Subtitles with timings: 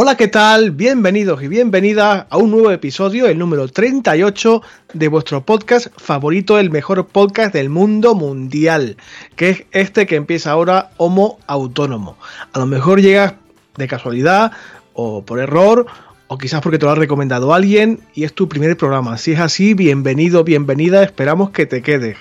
[0.00, 0.70] Hola, ¿qué tal?
[0.70, 4.62] Bienvenidos y bienvenidas a un nuevo episodio, el número 38
[4.94, 8.96] de vuestro podcast favorito, el mejor podcast del mundo mundial,
[9.34, 12.16] que es este que empieza ahora Homo Autónomo.
[12.52, 13.34] A lo mejor llegas
[13.76, 14.52] de casualidad
[14.92, 15.86] o por error
[16.28, 19.18] o quizás porque te lo ha recomendado alguien y es tu primer programa.
[19.18, 22.18] Si es así, bienvenido, bienvenida, esperamos que te quedes.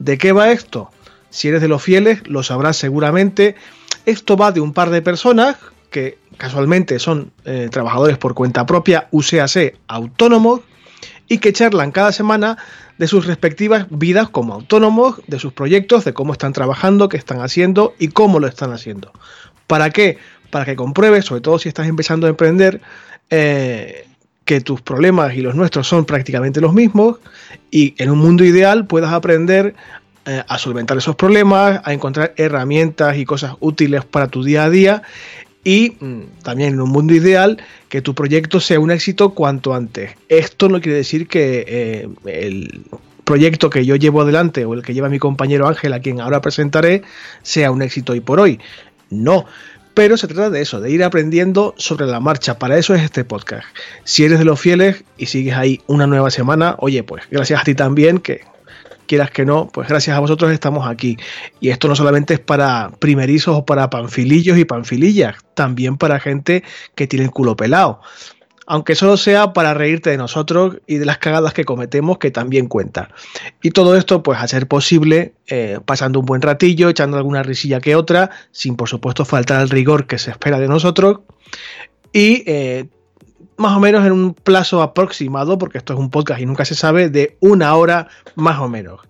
[0.00, 0.90] ¿De qué va esto?
[1.30, 3.54] Si eres de los fieles, lo sabrás seguramente.
[4.04, 5.58] Esto va de un par de personas
[5.94, 10.62] que casualmente son eh, trabajadores por cuenta propia, UCAC autónomos,
[11.28, 12.58] y que charlan cada semana
[12.98, 17.40] de sus respectivas vidas como autónomos, de sus proyectos, de cómo están trabajando, qué están
[17.40, 19.12] haciendo y cómo lo están haciendo.
[19.68, 20.18] ¿Para qué?
[20.50, 22.80] Para que compruebes, sobre todo si estás empezando a emprender,
[23.30, 24.08] eh,
[24.44, 27.18] que tus problemas y los nuestros son prácticamente los mismos
[27.70, 29.76] y en un mundo ideal puedas aprender
[30.26, 34.70] eh, a solventar esos problemas, a encontrar herramientas y cosas útiles para tu día a
[34.70, 35.02] día
[35.64, 40.12] y mm, también en un mundo ideal que tu proyecto sea un éxito cuanto antes.
[40.28, 42.84] Esto no quiere decir que eh, el
[43.24, 46.40] proyecto que yo llevo adelante o el que lleva mi compañero Ángel, a quien ahora
[46.40, 47.02] presentaré,
[47.42, 48.60] sea un éxito hoy por hoy.
[49.10, 49.46] No.
[49.94, 52.58] Pero se trata de eso, de ir aprendiendo sobre la marcha.
[52.58, 53.64] Para eso es este podcast.
[54.02, 57.64] Si eres de los fieles y sigues ahí una nueva semana, oye, pues gracias a
[57.64, 58.40] ti también, que
[59.04, 61.16] quieras que no, pues gracias a vosotros estamos aquí.
[61.60, 66.62] Y esto no solamente es para primerizos o para panfilillos y panfilillas, también para gente
[66.94, 68.00] que tiene el culo pelado.
[68.66, 72.66] Aunque solo sea para reírte de nosotros y de las cagadas que cometemos, que también
[72.66, 73.10] cuenta.
[73.62, 77.80] Y todo esto, pues, a ser posible, eh, pasando un buen ratillo, echando alguna risilla
[77.80, 81.20] que otra, sin por supuesto faltar al rigor que se espera de nosotros.
[82.10, 82.86] Y eh,
[83.56, 86.74] más o menos en un plazo aproximado, porque esto es un podcast y nunca se
[86.74, 89.00] sabe, de una hora más o menos.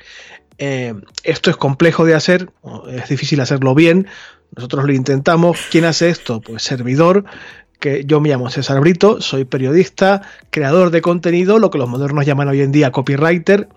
[0.59, 2.50] Eh, esto es complejo de hacer,
[2.88, 4.06] es difícil hacerlo bien,
[4.54, 5.59] nosotros lo intentamos.
[5.71, 6.41] ¿Quién hace esto?
[6.41, 7.25] Pues servidor,
[7.81, 12.25] que yo me llamo César Brito, soy periodista, creador de contenido, lo que los modernos
[12.25, 13.69] llaman hoy en día copywriter,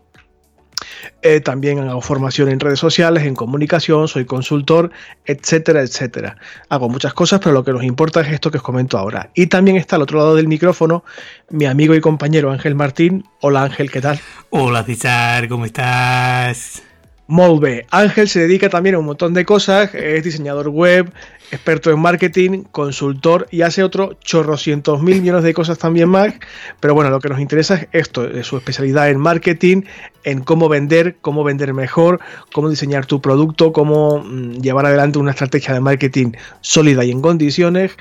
[1.22, 4.92] eh, también hago formación en redes sociales, en comunicación, soy consultor,
[5.25, 6.38] etcétera, etcétera.
[6.70, 9.30] Hago muchas cosas, pero lo que nos importa es esto que os comento ahora.
[9.34, 11.03] Y también está al otro lado del micrófono
[11.50, 13.25] mi amigo y compañero Ángel Martín.
[13.42, 14.20] Hola Ángel, ¿qué tal?
[14.50, 16.84] Hola César, ¿cómo estás?
[17.27, 17.85] Molve.
[17.91, 21.11] Ángel se dedica también a un montón de cosas, es diseñador web,
[21.51, 26.33] experto en marketing, consultor y hace otro chorrocientos mil millones de cosas también más.
[26.79, 29.83] Pero bueno, lo que nos interesa es esto, es su especialidad en marketing,
[30.23, 32.19] en cómo vender, cómo vender mejor,
[32.53, 37.21] cómo diseñar tu producto, cómo mm, llevar adelante una estrategia de marketing sólida y en
[37.21, 37.91] condiciones.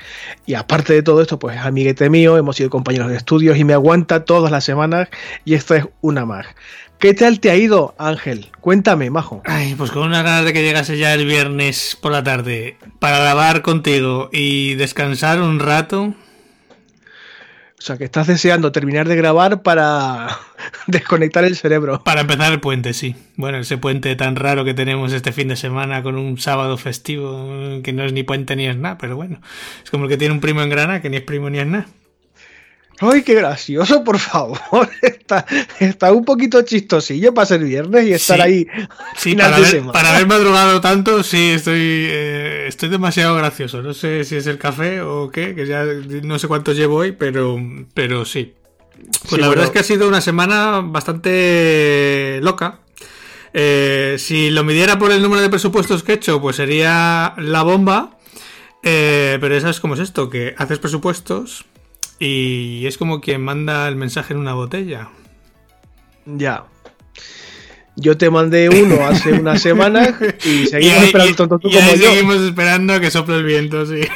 [0.45, 3.63] Y aparte de todo esto, pues es amiguete mío, hemos sido compañeros de estudios y
[3.63, 5.09] me aguanta todas las semanas
[5.45, 6.47] y esta es una más.
[6.99, 8.47] ¿Qué tal te ha ido, Ángel?
[8.59, 9.43] Cuéntame, majo.
[9.45, 13.19] Ay, pues con una ganas de que llegase ya el viernes por la tarde para
[13.19, 16.15] grabar contigo y descansar un rato.
[17.77, 20.39] O sea, que estás deseando terminar de grabar para
[20.87, 22.03] desconectar el cerebro.
[22.03, 23.15] Para empezar el puente, sí.
[23.35, 27.79] Bueno, ese puente tan raro que tenemos este fin de semana con un sábado festivo
[27.83, 29.39] que no es ni puente ni es nada, pero bueno.
[29.83, 31.67] Es como el que tiene un primo en Grana que ni es primo ni es
[31.67, 31.85] nada.
[32.99, 34.89] ¡Ay, qué gracioso, por favor!
[35.01, 35.45] Está,
[35.79, 38.65] está un poquito chistosillo para ser viernes y estar ahí.
[39.17, 43.81] Sí, para, haber, madrugado tanto, sí, estoy, eh, estoy demasiado gracioso.
[43.81, 47.11] No sé si es el café o qué, que ya no sé cuántos llevo hoy,
[47.11, 47.59] pero,
[47.93, 48.53] pero sí.
[49.29, 52.79] Pues la verdad es que ha sido una semana bastante loca.
[53.53, 57.63] Eh, si lo midiera por el número de presupuestos que he hecho, pues sería la
[57.63, 58.17] bomba.
[58.83, 60.29] Eh, pero ¿sabes cómo es esto?
[60.29, 61.65] Que haces presupuestos,
[62.19, 65.09] y es como quien manda el mensaje en una botella.
[66.25, 66.65] Ya.
[67.95, 72.11] Yo te mandé uno hace una semana y seguimos esperando tanto tú como yo.
[72.11, 74.01] Seguimos esperando a que sople el viento, sí.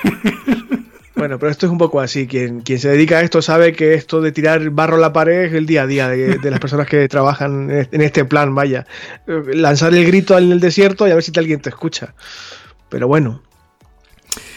[1.13, 2.25] Bueno, pero esto es un poco así.
[2.25, 5.43] Quien, quien se dedica a esto sabe que esto de tirar barro a la pared
[5.43, 8.87] es el día a día de, de las personas que trabajan en este plan, vaya.
[9.27, 12.15] Lanzar el grito en el desierto y a ver si alguien te escucha.
[12.89, 13.43] Pero bueno,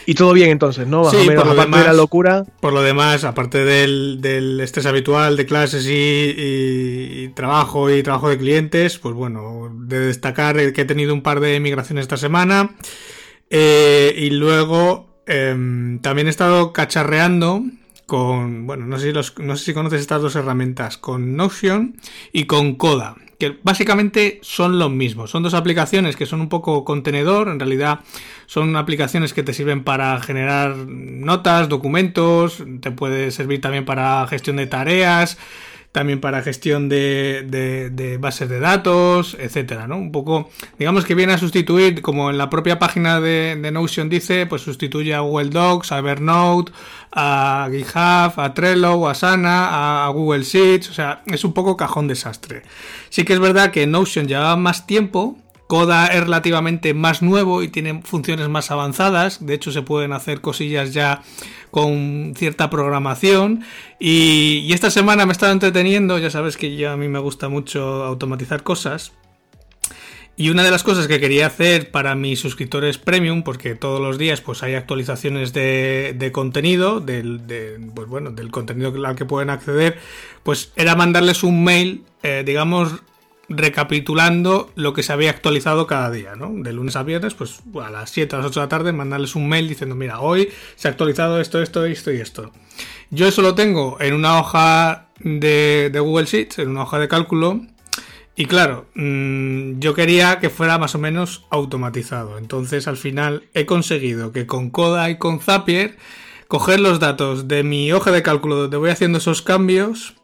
[0.06, 1.04] y todo bien entonces, ¿no?
[1.10, 2.44] sí, por lo demás, de la locura.
[2.60, 8.98] Por lo demás, aparte del, estrés habitual de clases y, trabajo y trabajo de clientes,
[8.98, 12.76] pues bueno, de destacar que he tenido un par de migraciones esta semana.
[13.50, 17.62] Eh, y luego em, también he estado cacharreando
[18.06, 21.96] con, bueno, no sé, si no sé si conoces estas dos herramientas, con Notion
[22.32, 23.16] y con Coda.
[23.38, 25.26] Que básicamente son lo mismo.
[25.26, 28.00] Son dos aplicaciones que son un poco contenedor, en realidad
[28.46, 34.56] son aplicaciones que te sirven para generar notas, documentos, te puede servir también para gestión
[34.56, 35.38] de tareas,
[35.94, 39.96] también para gestión de, bases de datos, etcétera, ¿no?
[39.96, 44.46] Un poco, digamos que viene a sustituir, como en la propia página de, Notion dice,
[44.46, 46.72] pues sustituye a Google Docs, a Evernote,
[47.12, 52.08] a GitHub, a Trello, a Sana, a, Google Sheets, o sea, es un poco cajón
[52.08, 52.64] desastre.
[53.08, 55.38] Sí que es verdad que Notion lleva más tiempo,
[55.74, 59.44] Coda es relativamente más nuevo y tiene funciones más avanzadas.
[59.44, 61.22] De hecho, se pueden hacer cosillas ya
[61.72, 63.64] con cierta programación.
[63.98, 66.16] Y, esta semana me he estado entreteniendo.
[66.18, 69.14] Ya sabes que a mí me gusta mucho automatizar cosas.
[70.36, 74.16] Y una de las cosas que quería hacer para mis suscriptores premium, porque todos los
[74.16, 77.40] días pues hay actualizaciones de, contenido, del,
[77.96, 79.98] pues, bueno, del contenido al que pueden acceder,
[80.44, 83.02] pues era mandarles un mail, eh, digamos,
[83.48, 86.52] recapitulando lo que se había actualizado cada día, ¿no?
[86.54, 89.34] De lunes a viernes, pues a las 7, a las 8 de la tarde, mandarles
[89.34, 92.52] un mail diciendo, mira, hoy se ha actualizado esto, esto, esto y esto.
[93.10, 97.60] Yo eso lo tengo en una hoja de, Google Sheets, en una hoja de cálculo,
[98.36, 102.38] y claro, mm, yo quería que fuera más o menos automatizado.
[102.38, 105.96] Entonces al final he conseguido que con Coda y con Zapier
[106.48, 110.14] coger los datos de mi hoja de cálculo donde voy haciendo esos cambios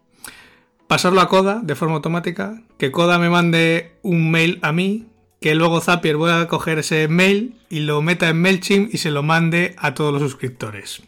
[0.90, 5.06] pasarlo a Coda de forma automática, que Coda me mande un mail a mí,
[5.40, 9.12] que luego Zapier voy a coger ese mail y lo meta en MailChimp y se
[9.12, 11.00] lo mande a todos los suscriptores.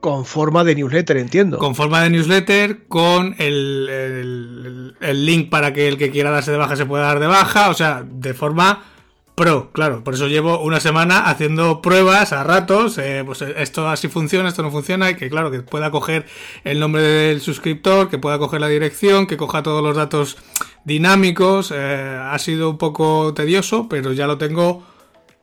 [0.00, 1.56] Con forma de newsletter, entiendo.
[1.56, 6.58] Con forma de newsletter, con el, el link para que el que quiera darse de
[6.58, 8.82] baja se pueda dar de baja, o sea, de forma
[9.34, 13.88] Pro, claro, por eso llevo una semana haciendo pruebas a ratos, eh, pues eh, esto
[13.88, 16.24] así funciona, esto no funciona, y que claro, que pueda coger
[16.62, 20.36] el nombre del suscriptor, que pueda coger la dirección, que coja todos los datos
[20.84, 24.86] dinámicos, eh, ha sido un poco tedioso, pero ya lo tengo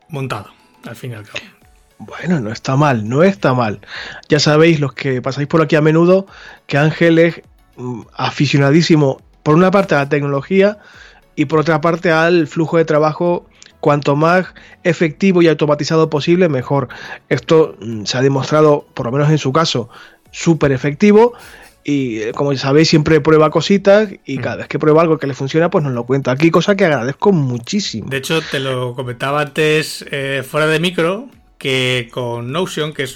[0.08, 0.46] montado,
[0.86, 1.44] al fin y al cabo.
[1.98, 3.80] Bueno, no está mal, no está mal.
[4.30, 6.26] Ya sabéis, los que pasáis por aquí a menudo,
[6.66, 7.42] que Ángel es
[7.76, 10.78] mm, aficionadísimo, por una parte a la tecnología
[11.36, 13.46] y por otra parte al flujo de trabajo
[13.82, 14.46] cuanto más
[14.84, 16.88] efectivo y automatizado posible, mejor.
[17.28, 19.90] Esto mm, se ha demostrado, por lo menos en su caso,
[20.30, 21.34] súper efectivo.
[21.82, 24.58] Y eh, como sabéis, siempre prueba cositas y cada mm.
[24.58, 27.32] vez que prueba algo que le funciona, pues nos lo cuenta aquí, cosa que agradezco
[27.32, 28.08] muchísimo.
[28.08, 31.26] De hecho, te lo comentaba antes eh, fuera de micro,
[31.58, 33.08] que con Notion, que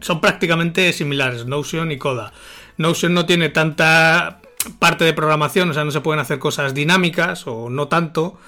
[0.00, 2.32] son prácticamente similares, Notion y Coda.
[2.78, 4.40] Notion no tiene tanta
[4.80, 8.40] parte de programación, o sea, no se pueden hacer cosas dinámicas o no tanto.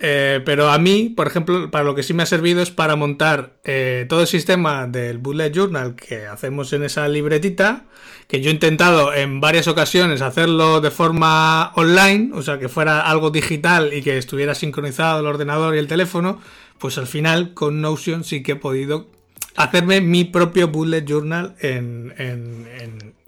[0.00, 2.94] Eh, pero a mí, por ejemplo, para lo que sí me ha servido es para
[2.94, 7.86] montar eh, todo el sistema del Bullet Journal que hacemos en esa libretita,
[8.28, 13.00] que yo he intentado en varias ocasiones hacerlo de forma online, o sea, que fuera
[13.00, 16.40] algo digital y que estuviera sincronizado el ordenador y el teléfono,
[16.78, 19.08] pues al final con Notion sí que he podido
[19.56, 21.56] hacerme mi propio Bullet Journal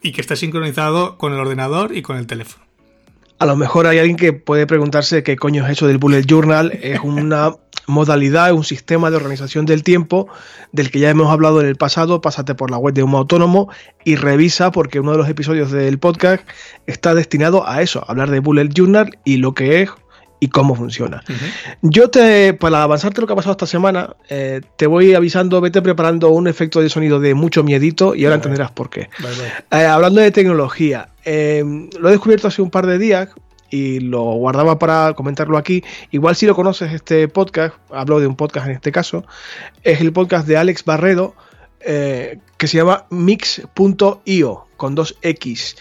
[0.02, 2.69] y que esté sincronizado con el ordenador y con el teléfono.
[3.40, 6.78] A lo mejor hay alguien que puede preguntarse qué coño es eso del Bullet Journal.
[6.82, 7.56] Es una
[7.87, 10.28] modalidad, un sistema de organización del tiempo
[10.72, 12.20] del que ya hemos hablado en el pasado.
[12.20, 13.70] Pásate por la web de un autónomo
[14.04, 16.46] y revisa porque uno de los episodios del podcast
[16.87, 19.90] está destinado a eso, a hablar de Bullet Journal y lo que es
[20.40, 21.22] y cómo funciona.
[21.82, 25.82] Yo te, para avanzarte lo que ha pasado esta semana, eh, te voy avisando, vete
[25.82, 29.10] preparando un efecto de sonido de mucho miedito y ahora entenderás por qué.
[29.70, 31.62] Eh, hablando de tecnología, eh,
[31.98, 33.29] lo he descubierto hace un par de días
[33.69, 35.84] y lo guardaba para comentarlo aquí.
[36.10, 39.24] Igual si lo conoces este podcast, hablo de un podcast en este caso,
[39.84, 41.34] es el podcast de Alex Barredo
[41.81, 45.76] que se llama mix.io con dos X.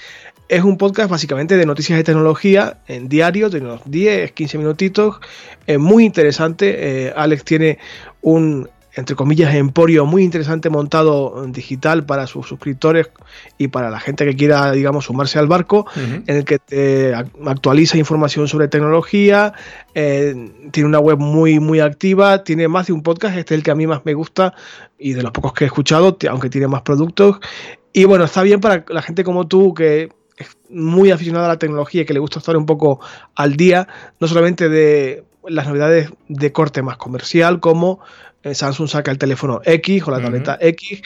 [0.50, 5.18] Es un podcast básicamente de noticias de tecnología en diario, de unos 10, 15 minutitos.
[5.68, 7.06] Es muy interesante.
[7.06, 7.78] Eh, Alex tiene
[8.22, 13.12] un, entre comillas, emporio muy interesante montado digital para sus suscriptores
[13.60, 18.00] y para la gente que quiera, digamos, sumarse al barco, en el que te actualiza
[18.00, 19.54] información sobre tecnología.
[19.94, 20.34] Eh,
[20.72, 22.44] tiene una web muy, muy activa.
[22.44, 23.38] Tiene más de un podcast.
[23.38, 24.56] Este es el que a mí más me gusta
[24.98, 27.38] y de los pocos que he escuchado, aunque tiene más productos.
[27.94, 30.10] Y bueno, está bien para la gente como tú que
[30.70, 33.00] muy aficionado a la tecnología y que le gusta estar un poco
[33.36, 33.88] al día,
[34.20, 38.00] no solamente de las novedades de corte más comercial, como
[38.44, 41.02] eh, Samsung saca el teléfono X o la tableta X,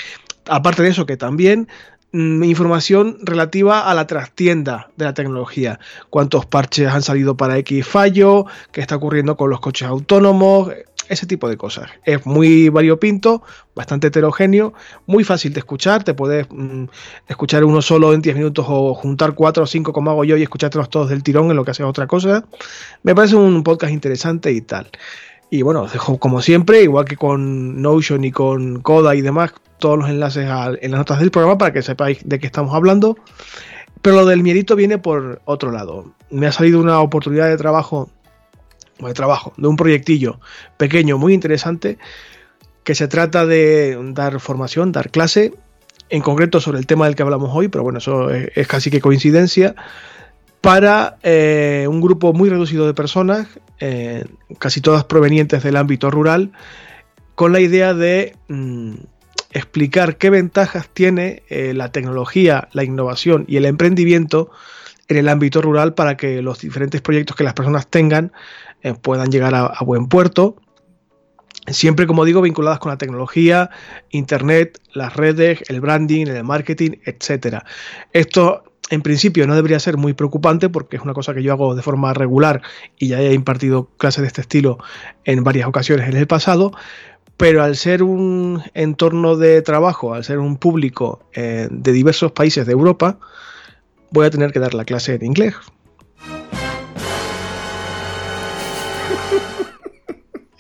[0.48, 1.68] aparte de eso que también
[2.12, 5.80] mm, información relativa a la trastienda de la tecnología.
[6.10, 10.72] Cuántos parches han salido para X fallo, qué está ocurriendo con los coches autónomos,
[11.10, 11.90] ese tipo de cosas.
[12.04, 13.44] Es muy variopinto,
[13.76, 14.74] bastante heterogéneo,
[15.06, 16.86] muy fácil de escuchar, te puedes mm,
[17.28, 20.44] escuchar uno solo en 10 minutos o juntar cuatro o cinco como hago yo y
[20.44, 22.46] escuchártelos todos del tirón en lo que haces otra cosa.
[23.04, 24.90] Me parece un podcast interesante y tal.
[25.50, 29.54] Y bueno, os dejo como siempre, igual que con Notion y con Coda y demás,
[29.78, 30.48] todos los enlaces
[30.82, 33.18] en las notas del programa para que sepáis de qué estamos hablando.
[34.02, 36.12] Pero lo del miedito viene por otro lado.
[36.32, 38.10] Me ha salido una oportunidad de trabajo
[39.08, 40.40] de trabajo, de un proyectillo
[40.78, 41.98] pequeño, muy interesante,
[42.84, 45.54] que se trata de dar formación, dar clase,
[46.10, 49.02] en concreto sobre el tema del que hablamos hoy, pero bueno, eso es, casi que
[49.02, 49.76] coincidencia,
[50.62, 53.48] para eh, un grupo muy reducido de personas,
[53.80, 54.26] eh,
[54.60, 56.52] casi todas provenientes del ámbito rural,
[57.36, 58.94] con la idea de mm,
[59.52, 64.52] explicar qué ventajas tiene eh, la tecnología, la innovación y el emprendimiento
[65.08, 68.32] en el ámbito rural para que los diferentes proyectos que las personas tengan
[68.84, 70.56] eh, puedan llegar a, buen puerto.
[71.68, 73.70] Siempre, como digo, vinculadas con la tecnología,
[74.12, 77.64] Internet, las redes, el branding, el marketing, etc.
[78.12, 81.74] Esto en principio no debería ser muy preocupante porque es una cosa que yo hago
[81.74, 82.62] de forma regular
[83.00, 84.78] y ya he impartido clases de este estilo
[85.24, 86.74] en varias ocasiones en el pasado,
[87.38, 92.66] pero al ser un entorno de trabajo, al ser un público eh, de diversos países
[92.66, 93.18] de Europa,
[94.12, 95.56] voy a tener que dar la clase en inglés.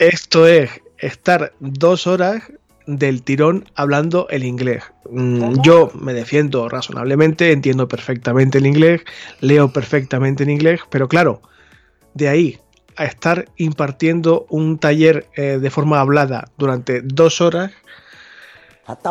[0.03, 2.43] Esto es estar dos horas
[2.88, 4.83] del tirón hablando el inglés.
[5.10, 9.01] Mm, yo me defiendo razonablemente, entiendo perfectamente el inglés,
[9.39, 11.41] leo perfectamente en inglés, pero claro,
[12.15, 12.60] de ahí
[12.98, 17.72] a estar impartiendo un taller eh, de forma hablada durante dos horas.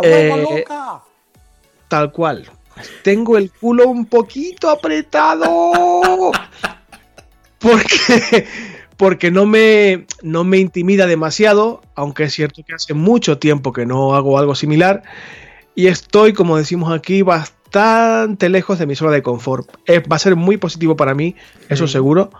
[0.02, 0.64] Eh,
[1.88, 2.50] tal cual.
[3.02, 6.32] Tengo el culo un poquito apretado.
[7.58, 8.46] Porque
[9.02, 13.84] porque no me, no me intimida demasiado, aunque es cierto que hace mucho tiempo que
[13.84, 15.02] no hago algo similar
[15.74, 19.68] y estoy, como decimos aquí, bastante lejos de mi zona de confort.
[19.88, 21.34] va a ser muy positivo para mí,
[21.68, 22.30] eso seguro,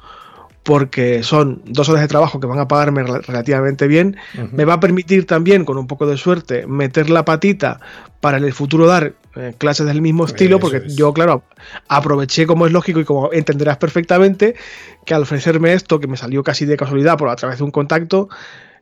[0.62, 4.16] porque son dos horas de trabajo que van a pagarme relativamente bien.
[4.52, 7.80] Me va a permitir también, con un poco de suerte, meter la patita
[8.20, 11.42] para en el futuro dar eh, clases del mismo estilo, porque yo, claro,
[11.88, 14.54] aproveché como es lógico y como entenderás perfectamente,
[15.04, 17.72] que al ofrecerme esto, que me salió casi de casualidad por a través de un
[17.72, 18.28] contacto,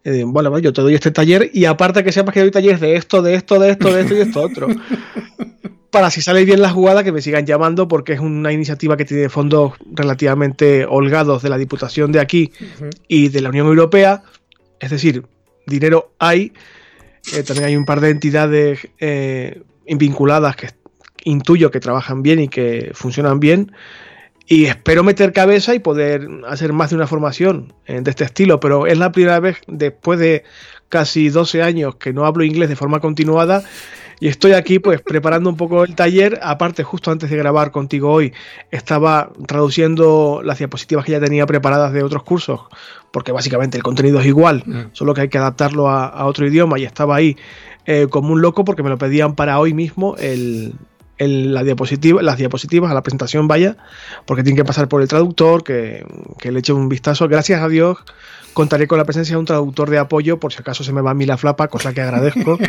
[0.04, 2.96] eh, bueno, yo te doy este taller y aparte que sepas que doy talleres de
[2.96, 4.68] esto, de esto, de esto, de esto y de esto otro.
[5.90, 9.04] para si sale bien la jugada que me sigan llamando porque es una iniciativa que
[9.04, 12.52] tiene fondos relativamente holgados de la Diputación de aquí
[13.08, 14.22] y de la Unión Europea.
[14.78, 15.24] Es decir,
[15.66, 16.52] dinero hay.
[17.34, 20.68] Eh, también hay un par de entidades eh, vinculadas que
[21.24, 23.72] intuyo que trabajan bien y que funcionan bien.
[24.46, 28.58] Y espero meter cabeza y poder hacer más de una formación eh, de este estilo,
[28.58, 30.44] pero es la primera vez después de
[30.88, 33.62] casi 12 años que no hablo inglés de forma continuada
[34.20, 36.38] y estoy aquí pues preparando un poco el taller.
[36.42, 38.32] Aparte, justo antes de grabar contigo hoy,
[38.70, 42.60] estaba traduciendo las diapositivas que ya tenía preparadas de otros cursos,
[43.10, 44.80] porque básicamente el contenido es igual, mm.
[44.92, 47.36] solo que hay que adaptarlo a, otro idioma y estaba ahí
[47.86, 50.74] eh, como un loco porque me lo pedían para hoy mismo el,
[51.18, 53.78] la diapositiva, las diapositivas a la presentación vaya,
[54.26, 56.04] porque tiene que pasar por el traductor, que,
[56.38, 57.26] que, le eche un vistazo.
[57.26, 57.98] Gracias a Dios
[58.52, 61.12] contaré con la presencia de un traductor de apoyo, por si acaso se me va
[61.12, 62.58] a mí la flapa, cosa que agradezco.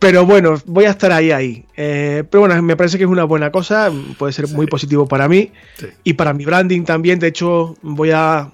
[0.00, 1.66] Pero bueno, voy a estar ahí, ahí.
[1.76, 5.28] Eh, pero bueno, me parece que es una buena cosa, puede ser muy positivo para
[5.28, 5.52] mí
[6.02, 7.18] y para mi branding también.
[7.18, 8.50] De hecho, voy a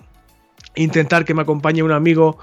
[0.75, 2.39] intentar que me acompañe un amigo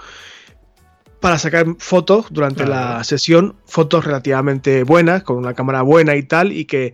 [1.20, 6.54] para sacar fotos durante la sesión, fotos relativamente buenas, con una cámara buena y tal,
[6.54, 6.94] y que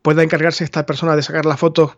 [0.00, 1.96] pueda encargarse esta persona de sacar las fotos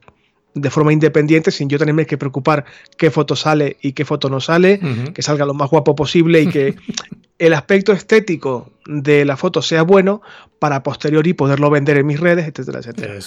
[0.54, 2.64] de forma independiente sin yo tenerme que preocupar
[2.97, 4.80] qué foto sale y qué foto no sale,
[5.14, 6.76] que salga lo más guapo posible y que
[7.38, 10.23] el aspecto estético de la foto sea bueno
[10.59, 13.19] para posteriori poderlo vender en mis redes, etcétera, etcétera.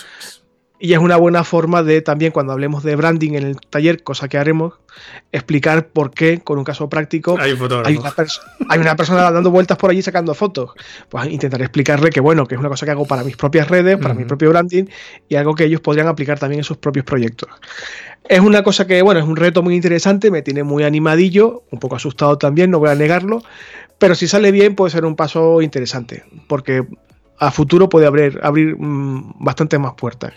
[0.83, 4.27] Y es una buena forma de también cuando hablemos de branding en el taller, cosa
[4.27, 4.73] que haremos,
[5.31, 10.33] explicar por qué, con un caso práctico, hay, una, persona dando vueltas por allí sacando
[10.33, 10.71] fotos.
[11.07, 13.97] Pues intentaré explicarle que bueno, que es una cosa que hago para mis propias redes,
[13.97, 14.83] para mi propio branding
[15.29, 17.49] y algo que ellos podrían aplicar también en sus propios proyectos.
[18.27, 21.79] Es una cosa que, bueno, es un reto muy interesante, me tiene muy animadillo, un
[21.79, 23.41] poco asustado también, no voy a negarlo,
[23.99, 26.85] pero si sale bien puede ser un paso interesante, porque
[27.39, 30.33] a futuro puede abrir, abrir mm, bastante más puertas.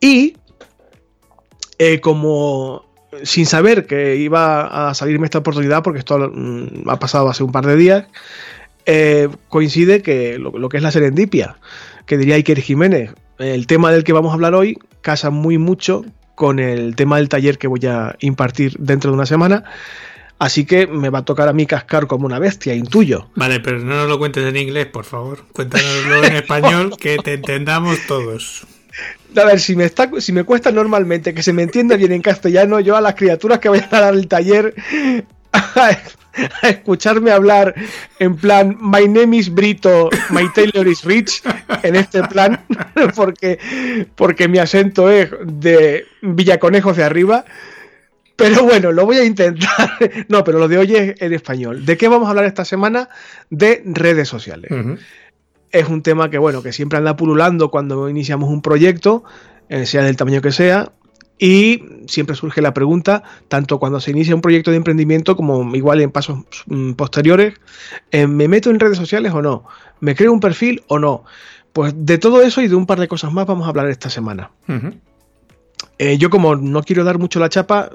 [0.00, 0.36] Y
[1.78, 2.84] eh, como
[3.24, 7.52] sin saber que iba a salirme esta oportunidad, porque esto mm, ha pasado hace un
[7.52, 8.06] par de días,
[8.86, 11.56] eh, coincide que lo, que es la serendipia,
[12.06, 16.04] que diría Iker Jiménez, el tema del que vamos a hablar hoy casa muy mucho
[16.34, 19.64] con el tema del taller que voy a impartir dentro de una semana.
[20.42, 23.28] Así que me va a tocar a mí cascar como una bestia, intuyo.
[23.36, 25.44] Vale, pero no nos lo cuentes en inglés, por favor.
[25.52, 28.66] Cuéntanoslo en español, que te entendamos todos.
[29.36, 32.22] A ver, si me, está, si me cuesta normalmente que se me entienda bien en
[32.22, 34.74] castellano, yo a las criaturas que vayan a dar el taller
[35.52, 35.96] a,
[36.62, 37.76] escucharme hablar
[38.18, 41.40] en plan My name is Brito, my Taylor is rich,
[41.84, 42.60] en este plan,
[43.14, 43.60] porque,
[44.16, 47.44] porque mi acento es de Villaconejos de arriba.
[48.42, 49.68] Pero bueno, lo voy a intentar.
[50.28, 51.84] No, pero lo de hoy es en español.
[51.84, 53.08] ¿De qué vamos a hablar esta semana?
[53.50, 54.70] De redes sociales
[55.72, 59.24] es un tema que, bueno, que siempre anda pululando cuando iniciamos un proyecto,
[59.68, 60.92] eh, sea del tamaño que sea,
[61.38, 66.00] y siempre surge la pregunta, tanto cuando se inicia un proyecto de emprendimiento como igual
[66.00, 67.54] en pasos mm, posteriores,
[68.12, 69.64] eh, ¿me meto en redes sociales o no?
[69.98, 71.24] ¿Me creo un perfil o no?
[71.72, 74.10] Pues de todo eso y de un par de cosas más vamos a hablar esta
[74.10, 74.50] semana.
[75.98, 77.90] Eh, yo como no quiero dar mucho la chapa,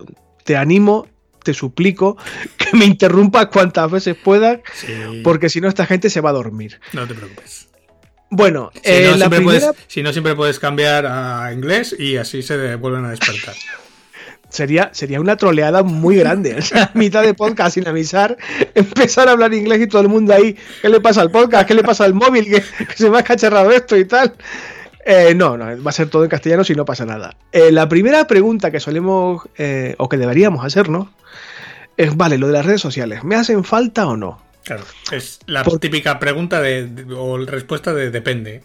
[0.47, 1.05] te animo
[1.43, 2.17] te suplico
[2.57, 4.59] que me interrumpas cuantas veces puedas,
[5.23, 6.79] porque si no esta gente se va a dormir.
[6.93, 7.67] No te preocupes.
[8.29, 9.71] Bueno, si, no, eh, la primera...
[9.87, 13.55] si no, siempre puedes cambiar a inglés y así se vuelven a despertar.
[14.49, 16.55] Sería, sería una troleada muy grande.
[16.57, 18.37] O sea, mitad de podcast sin avisar,
[18.75, 20.57] empezar a hablar inglés y todo el mundo ahí.
[20.81, 21.67] ¿Qué le pasa al podcast?
[21.67, 22.45] ¿Qué le pasa al móvil?
[22.45, 22.63] Que,
[22.95, 24.33] se me ha cacharrado esto y tal.
[25.09, 27.35] Eh, no, no, va a ser todo en castellano si no pasa nada.
[27.51, 29.43] Eh, la primera pregunta que solemos,
[29.97, 31.07] o que deberíamos hacernos,
[31.95, 34.41] es, vale, lo de las redes sociales, ¿me hacen falta o no?
[34.67, 34.83] Claro,
[35.13, 38.63] es la típica pregunta de, o respuesta de depende.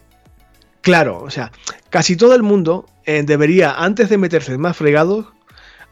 [0.80, 1.52] Claro, o sea,
[1.90, 5.26] casi todo el mundo eh, debería, antes de meterse más fregados,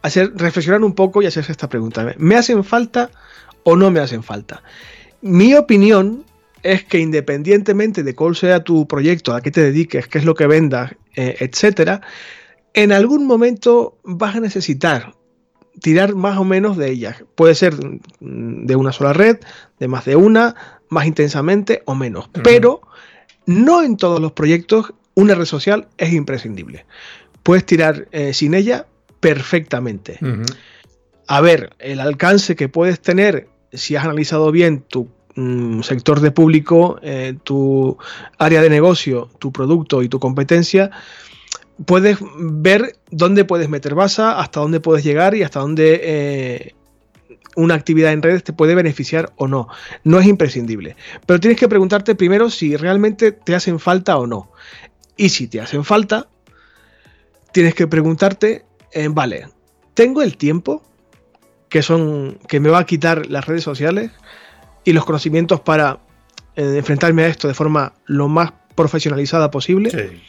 [0.02, 2.12] hacer, reflexionar un poco y hacerse esta pregunta.
[2.18, 3.10] ¿Me hacen falta
[3.62, 4.64] o no me hacen falta?
[5.20, 6.24] Mi opinión
[6.62, 10.34] es que independientemente de cuál sea tu proyecto, a qué te dediques, qué es lo
[10.34, 12.00] que vendas, eh, etcétera,
[12.74, 15.14] en algún momento vas a necesitar
[15.80, 17.24] tirar más o menos de ellas.
[17.34, 17.74] Puede ser
[18.20, 19.38] de una sola red,
[19.78, 20.54] de más de una,
[20.88, 22.28] más intensamente o menos.
[22.44, 22.82] Pero
[23.46, 26.86] no en todos los proyectos una red social es imprescindible.
[27.42, 28.86] Puedes tirar eh, sin ella
[29.20, 30.18] perfectamente.
[31.26, 36.30] A ver, el alcance que puedes tener si has analizado bien tu mm, sector de
[36.30, 37.96] público, eh, tu
[38.38, 40.90] área de negocio, tu producto y tu competencia,
[41.86, 46.74] puedes ver dónde puedes meter basa, hasta dónde puedes llegar y hasta dónde eh,
[47.56, 49.68] una actividad en redes te puede beneficiar o no.
[50.04, 50.96] No es imprescindible.
[51.26, 54.52] Pero tienes que preguntarte primero si realmente te hacen falta o no.
[55.16, 56.28] Y si te hacen falta,
[57.52, 59.48] tienes que preguntarte, eh, vale,
[59.94, 60.82] ¿tengo el tiempo
[61.68, 64.10] que son que me va a quitar las redes sociales
[64.84, 66.00] y los conocimientos para
[66.56, 69.90] eh, enfrentarme a esto de forma lo más profesionalizada posible?
[69.90, 70.22] Sí.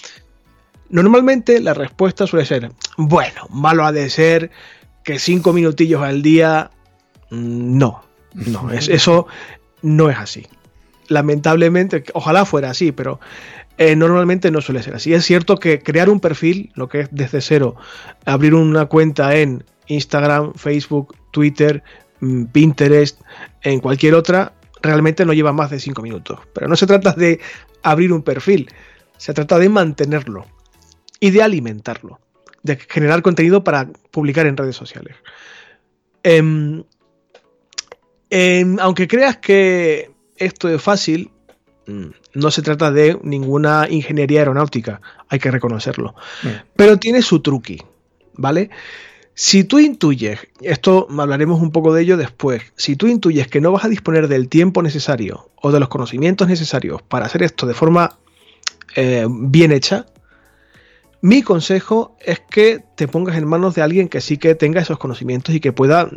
[0.89, 4.51] Normalmente la respuesta suele ser, bueno, malo ha de ser
[5.03, 6.71] que cinco minutillos al día,
[7.29, 9.27] mm, no, no, es, eso
[9.81, 10.47] no es así.
[11.07, 13.19] Lamentablemente, ojalá fuera así, pero
[13.77, 15.13] eh, normalmente no suele ser así.
[15.13, 17.75] Es cierto que crear un perfil, lo que es desde cero,
[18.25, 21.83] abrir una cuenta en Instagram, Facebook, Twitter,
[22.51, 23.19] Pinterest,
[23.61, 26.39] en cualquier otra, realmente no lleva más de cinco minutos.
[26.53, 27.39] Pero no se trata de
[27.83, 28.69] abrir un perfil,
[29.17, 30.45] se trata de mantenerlo
[31.19, 32.19] y de alimentarlo,
[32.63, 35.15] de generar contenido para publicar en redes sociales.
[36.23, 36.83] Em,
[38.29, 41.31] em, aunque creas que esto es fácil,
[41.87, 46.15] mm, no se trata de ninguna ingeniería aeronáutica, hay que reconocerlo.
[46.43, 46.47] Mm.
[46.75, 47.81] Pero tiene su truqui,
[48.33, 48.69] ¿vale?
[49.43, 53.71] Si tú intuyes, esto hablaremos un poco de ello después, si tú intuyes que no
[53.71, 57.73] vas a disponer del tiempo necesario o de los conocimientos necesarios para hacer esto de
[57.73, 58.19] forma
[58.95, 60.05] eh, bien hecha,
[61.21, 64.99] mi consejo es que te pongas en manos de alguien que sí que tenga esos
[64.99, 66.07] conocimientos y que pueda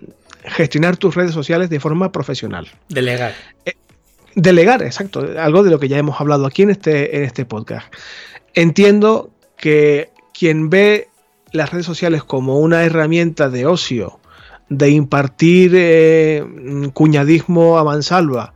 [0.45, 2.69] gestionar tus redes sociales de forma profesional.
[2.91, 3.33] Delegar.
[3.65, 3.73] Eh,
[4.35, 5.27] delegar, exacto.
[5.39, 7.91] Algo de lo que ya hemos hablado aquí en este, en este podcast.
[8.53, 11.09] Entiendo que quien ve
[11.55, 14.19] las redes sociales como una herramienta de ocio,
[14.69, 16.45] de impartir eh,
[16.93, 18.55] cuñadismo a mansalva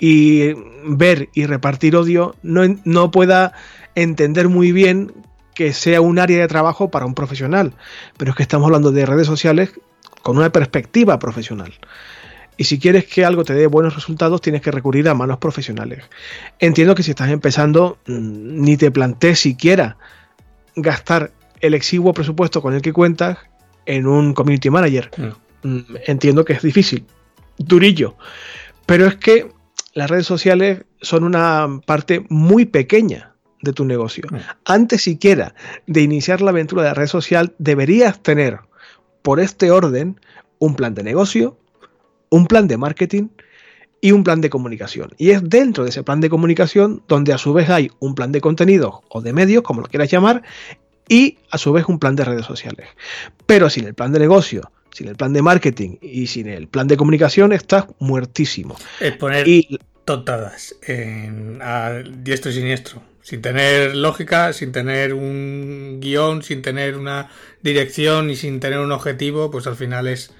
[0.00, 3.52] y ver y repartir odio, no, no pueda
[3.94, 5.12] entender muy bien
[5.54, 7.74] que sea un área de trabajo para un profesional,
[8.16, 9.72] pero es que estamos hablando de redes sociales
[10.22, 11.72] con una perspectiva profesional.
[12.56, 16.02] Y si quieres que algo te dé buenos resultados, tienes que recurrir a manos profesionales.
[16.58, 19.96] Entiendo que si estás empezando, mm, ni te plantees siquiera
[20.74, 21.30] gastar
[21.60, 23.38] el exiguo presupuesto con el que cuentas
[23.86, 25.10] en un community manager.
[25.16, 25.68] Mm.
[25.68, 27.04] Mm, entiendo que es difícil,
[27.58, 28.16] durillo.
[28.86, 29.52] Pero es que
[29.94, 34.24] las redes sociales son una parte muy pequeña de tu negocio.
[34.30, 34.36] Mm.
[34.64, 35.54] Antes siquiera
[35.86, 38.60] de iniciar la aventura de la red social, deberías tener
[39.22, 40.20] por este orden
[40.58, 41.58] un plan de negocio,
[42.30, 43.28] un plan de marketing
[44.00, 45.10] y un plan de comunicación.
[45.18, 48.32] Y es dentro de ese plan de comunicación donde a su vez hay un plan
[48.32, 50.42] de contenido o de medios, como lo quieras llamar,
[51.10, 52.88] y a su vez un plan de redes sociales.
[53.44, 56.86] Pero sin el plan de negocio, sin el plan de marketing y sin el plan
[56.86, 58.76] de comunicación estás muertísimo.
[59.00, 60.76] Es poner y, tontadas
[61.60, 63.02] a diestro y siniestro.
[63.22, 67.28] Sin tener lógica, sin tener un guion, sin tener una
[67.60, 70.32] dirección y sin tener un objetivo, pues al final es,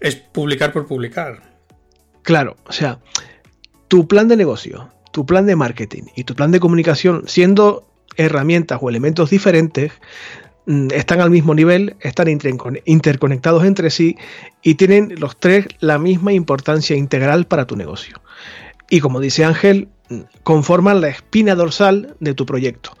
[0.00, 1.42] es publicar por publicar.
[2.22, 2.98] Claro, o sea,
[3.86, 7.87] tu plan de negocio, tu plan de marketing y tu plan de comunicación, siendo
[8.18, 9.92] herramientas o elementos diferentes,
[10.66, 12.28] mm, están al mismo nivel, están
[12.84, 14.16] interconectados entre sí
[14.62, 18.20] y tienen los tres la misma importancia integral para tu negocio.
[18.90, 22.92] Y como dice Ángel, mm, conforman la espina dorsal de tu proyecto.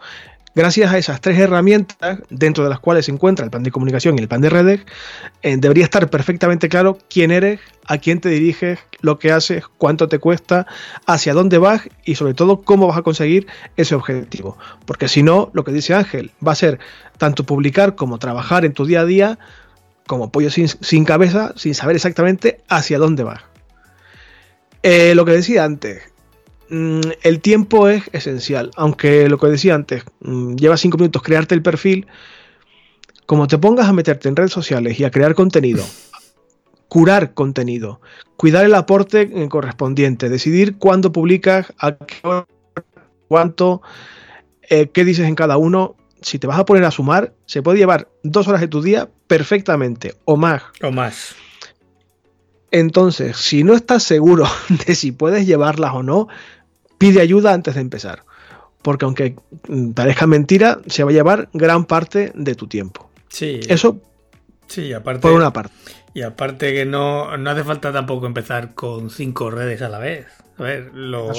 [0.58, 4.18] Gracias a esas tres herramientas, dentro de las cuales se encuentra el plan de comunicación
[4.18, 4.80] y el plan de redes,
[5.42, 10.08] eh, debería estar perfectamente claro quién eres, a quién te diriges, lo que haces, cuánto
[10.08, 10.66] te cuesta,
[11.06, 14.58] hacia dónde vas y sobre todo cómo vas a conseguir ese objetivo.
[14.84, 16.80] Porque si no, lo que dice Ángel, va a ser
[17.18, 19.38] tanto publicar como trabajar en tu día a día
[20.08, 23.42] como pollo sin, cabeza, sin saber exactamente hacia dónde vas.
[24.82, 26.02] Eh, lo que decía antes,
[26.70, 28.70] el tiempo es esencial.
[28.76, 32.06] Aunque lo que decía antes, mm, lleva cinco minutos crearte el perfil.
[33.26, 35.84] Como te pongas a meterte en redes sociales y a crear contenido,
[36.88, 38.00] curar contenido,
[38.36, 42.46] cuidar el aporte correspondiente, decidir cuándo publicas, a qué hora,
[43.28, 43.82] cuánto,
[44.68, 45.96] eh, qué dices en cada uno.
[46.20, 49.08] Si te vas a poner a sumar, se puede llevar dos horas de tu día
[49.28, 50.62] perfectamente, o más.
[50.82, 51.36] O más.
[52.70, 54.44] Entonces, si no estás seguro
[54.86, 56.28] de si puedes llevarlas o no,
[56.98, 58.24] pide ayuda antes de empezar.
[58.82, 59.36] Porque aunque
[59.94, 63.10] parezca mentira, se va a llevar gran parte de tu tiempo.
[63.28, 63.60] Sí.
[63.68, 64.00] Eso
[64.66, 65.74] sí, aparte, por una parte.
[66.14, 70.26] Y aparte que no, no hace falta tampoco empezar con cinco redes a la vez.
[70.58, 71.32] A ver, lo,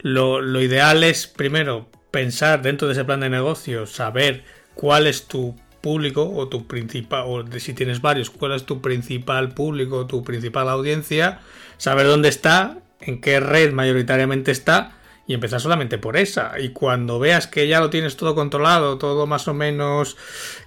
[0.00, 5.26] lo, lo ideal es primero pensar dentro de ese plan de negocio, saber cuál es
[5.26, 10.22] tu público o tu principal, o si tienes varios, cuál es tu principal público, tu
[10.24, 11.40] principal audiencia,
[11.76, 16.58] saber dónde está en qué red mayoritariamente está y empezar solamente por esa.
[16.58, 20.16] Y cuando veas que ya lo tienes todo controlado, todo más o menos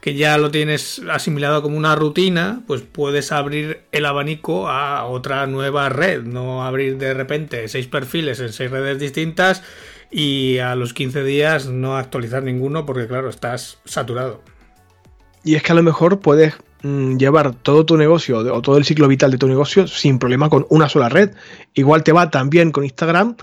[0.02, 5.48] que ya lo tienes asimilado como una rutina, pues puedes abrir el abanico a otra
[5.48, 9.64] nueva red, no abrir de repente seis perfiles en seis redes distintas
[10.12, 14.44] y a los 15 días no actualizar ninguno porque claro, estás saturado.
[15.44, 19.08] Y es que a lo mejor puedes llevar todo tu negocio o todo el ciclo
[19.08, 21.32] vital de tu negocio sin problema con una sola red.
[21.74, 23.36] Igual te va también con Instagram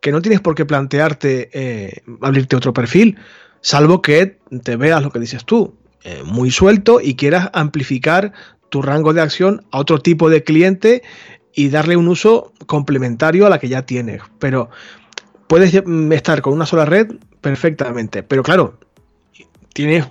[0.00, 3.18] que no tienes por qué plantearte eh, abrirte otro perfil,
[3.60, 8.32] salvo que te veas lo que dices tú, eh, muy suelto y quieras amplificar
[8.68, 11.02] tu rango de acción a otro tipo de cliente
[11.54, 14.22] y darle un uso complementario a la que ya tienes.
[14.38, 14.68] Pero
[15.48, 18.78] puedes mm, estar con una sola red perfectamente, pero claro,
[19.72, 20.06] tienes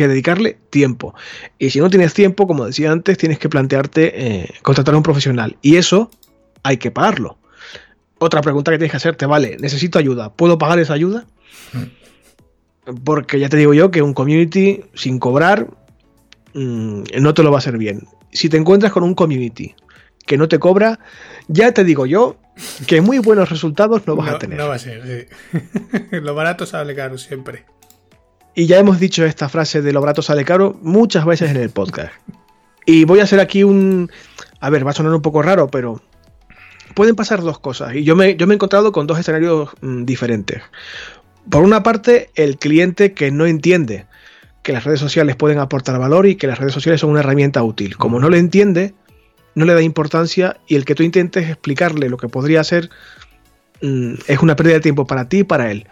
[0.00, 1.14] que dedicarle tiempo.
[1.58, 5.02] Y si no tienes tiempo, como decía antes, tienes que plantearte eh, contratar a un
[5.02, 5.58] profesional.
[5.60, 6.10] Y eso
[6.62, 7.36] hay que pagarlo.
[8.18, 10.32] Otra pregunta que tienes que hacerte, vale, necesito ayuda.
[10.32, 11.26] ¿Puedo pagar esa ayuda?
[13.04, 15.68] Porque ya te digo yo que un community sin cobrar
[16.54, 18.08] mm, no te lo va a hacer bien.
[18.32, 19.74] Si te encuentras con un community
[20.24, 20.98] que no te cobra,
[21.48, 22.38] ya te digo yo
[22.86, 24.58] que muy buenos resultados no vas a tener.
[24.58, 25.60] No va a ser, sí.
[26.22, 27.66] lo barato sale caro siempre.
[28.54, 31.70] Y ya hemos dicho esta frase de lo barato sale caro muchas veces en el
[31.70, 32.12] podcast.
[32.86, 34.10] Y voy a hacer aquí un...
[34.60, 36.02] A ver, va a sonar un poco raro, pero
[36.94, 37.94] pueden pasar dos cosas.
[37.94, 40.62] Y yo me, yo me he encontrado con dos escenarios mm, diferentes.
[41.48, 44.06] Por una parte, el cliente que no entiende
[44.62, 47.62] que las redes sociales pueden aportar valor y que las redes sociales son una herramienta
[47.62, 47.96] útil.
[47.96, 48.94] Como no lo entiende,
[49.54, 52.90] no le da importancia y el que tú intentes explicarle lo que podría ser
[53.82, 55.86] mm, es una pérdida de tiempo para ti y para él.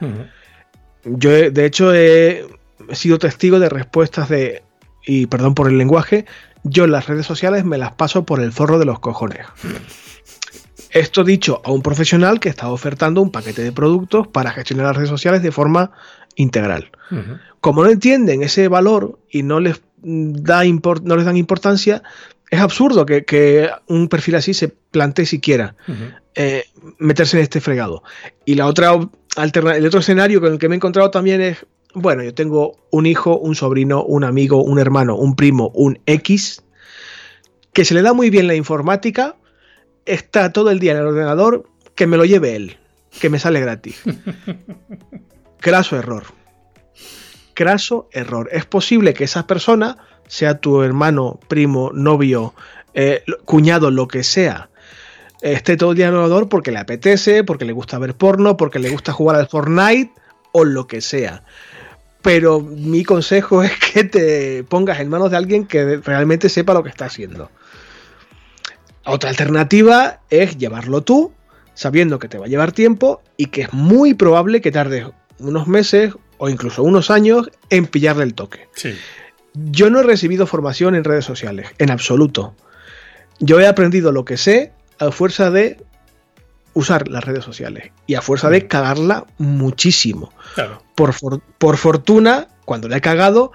[1.04, 2.44] Yo, de hecho, he
[2.92, 4.62] sido testigo de respuestas de,
[5.04, 6.26] y perdón por el lenguaje,
[6.64, 9.46] yo en las redes sociales me las paso por el forro de los cojones.
[10.90, 14.96] Esto dicho a un profesional que está ofertando un paquete de productos para gestionar las
[14.96, 15.92] redes sociales de forma
[16.34, 16.90] integral.
[17.60, 22.02] Como no entienden ese valor y no les, da no les dan importancia,
[22.50, 25.74] es absurdo que, un perfil así se plantee siquiera
[26.40, 26.66] eh,
[26.98, 28.04] meterse en este fregado.
[28.44, 32.22] Y la otra el otro escenario con el que me he encontrado también es, bueno,
[32.22, 36.62] yo tengo un hijo, un sobrino, un amigo, un hermano, un primo, un X,
[37.72, 39.34] que se le da muy bien la informática,
[40.06, 42.76] está todo el día en el ordenador, que me lo lleve él,
[43.20, 44.00] que me sale gratis.
[45.58, 46.22] Craso error.
[47.54, 48.48] Craso error.
[48.52, 49.98] Es posible que esa persona,
[50.28, 52.54] sea tu hermano, primo, novio,
[52.94, 54.70] eh, cuñado, lo que sea,
[55.40, 58.56] esté todo el día en el ordenador porque le apetece, porque le gusta ver porno,
[58.56, 60.12] porque le gusta jugar al Fortnite
[60.52, 61.42] o lo que sea.
[62.22, 66.82] Pero mi consejo es que te pongas en manos de alguien que realmente sepa lo
[66.82, 67.50] que está haciendo.
[69.04, 71.32] Otra alternativa es llevarlo tú,
[71.74, 75.06] sabiendo que te va a llevar tiempo y que es muy probable que tardes
[75.38, 78.68] unos meses o incluso unos años en pillarle el toque.
[79.54, 82.54] Yo no he recibido formación en redes sociales, en absoluto.
[83.40, 85.78] Yo he aprendido lo que sé a fuerza de
[86.74, 90.32] usar las redes sociales y a fuerza de cagarla muchísimo.
[90.94, 91.14] Por,
[91.58, 93.52] por fortuna, cuando la he cagado,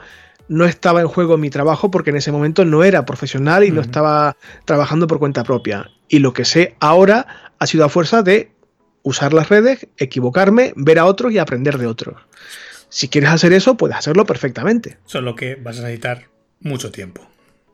[0.47, 3.81] no estaba en juego mi trabajo porque en ese momento no era profesional y no
[3.81, 5.89] estaba trabajando por cuenta propia.
[6.09, 8.51] Y lo que sé ahora ha sido a fuerza de
[9.03, 12.21] usar las redes, equivocarme, ver a otros y aprender de otros.
[12.89, 14.97] Si quieres hacer eso, puedes hacerlo perfectamente.
[15.05, 16.29] Solo que vas a necesitar
[16.59, 17.27] mucho tiempo.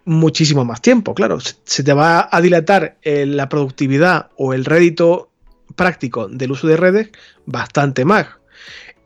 [0.10, 1.38] Muchísimo más tiempo, claro.
[1.40, 5.30] Se te va a dilatar eh, la productividad o el rédito
[5.76, 7.10] práctico del uso de redes
[7.46, 8.26] bastante más.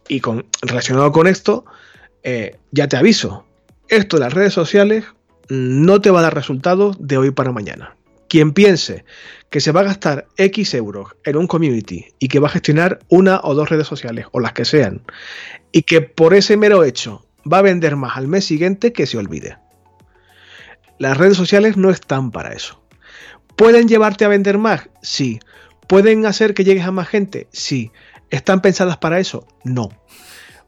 [0.08, 1.66] Y con, relacionado con esto,
[2.24, 3.46] eh, ya te aviso,
[3.89, 5.04] esto de las redes sociales
[5.50, 7.98] no te va a dar resultados de hoy para mañana.
[8.30, 9.04] Quien piense
[9.50, 13.00] que se va a gastar X euros en un community y que va a gestionar
[13.10, 15.02] una o dos redes sociales o las que sean
[15.74, 19.18] y que por ese mero hecho va a vender más al mes siguiente, que se
[19.18, 19.58] olvide.
[20.99, 22.84] Las redes sociales no están para eso.
[23.56, 24.89] ¿Pueden llevarte a vender más?
[25.01, 25.39] Sí.
[25.88, 27.47] ¿Pueden hacer que llegues a más gente?
[27.51, 27.91] Sí.
[28.29, 29.47] ¿Están pensadas para eso?
[29.63, 29.89] No.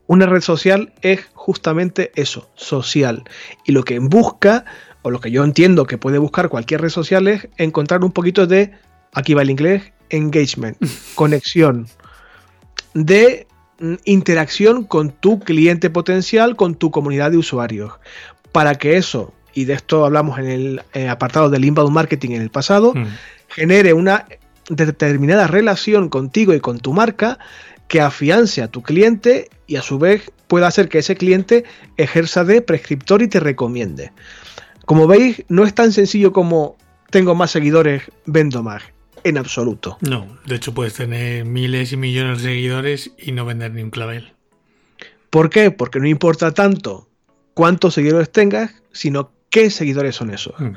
[0.08, 3.24] Una red social es justamente eso, social.
[3.66, 4.66] Y lo que busca,
[5.02, 8.46] o lo que yo entiendo que puede buscar cualquier red social es encontrar un poquito
[8.46, 8.72] de,
[9.14, 10.78] aquí va el inglés, engagement,
[11.16, 11.88] conexión,
[12.94, 13.48] de
[13.80, 17.94] mm, interacción con tu cliente potencial, con tu comunidad de usuarios.
[18.52, 22.42] Para que eso, y de esto hablamos en el eh, apartado del inbound marketing en
[22.44, 23.06] el pasado, mm.
[23.48, 24.28] genere una
[24.70, 27.40] determinada relación contigo y con tu marca
[27.88, 31.64] que afiance a tu cliente y a su vez pueda hacer que ese cliente
[31.98, 34.12] ejerza de prescriptor y te recomiende.
[34.86, 36.78] Como veis, no es tan sencillo como
[37.10, 38.84] tengo más seguidores, vendo más.
[39.24, 39.98] En absoluto.
[40.02, 43.90] No, de hecho puedes tener miles y millones de seguidores y no vender ni un
[43.90, 44.34] clavel.
[45.30, 45.72] ¿Por qué?
[45.72, 47.08] Porque no importa tanto
[47.56, 50.54] cuántos seguidores tengas, sino qué seguidores son esos.
[50.60, 50.74] Mm.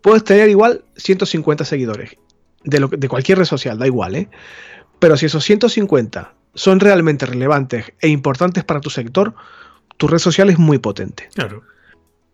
[0.00, 2.16] Puedes tener igual 150 seguidores
[2.64, 4.30] de, lo, de cualquier red social, da igual, ¿eh?
[4.98, 9.34] Pero si esos 150 son realmente relevantes e importantes para tu sector,
[9.98, 11.28] tu red social es muy potente.
[11.34, 11.62] Claro.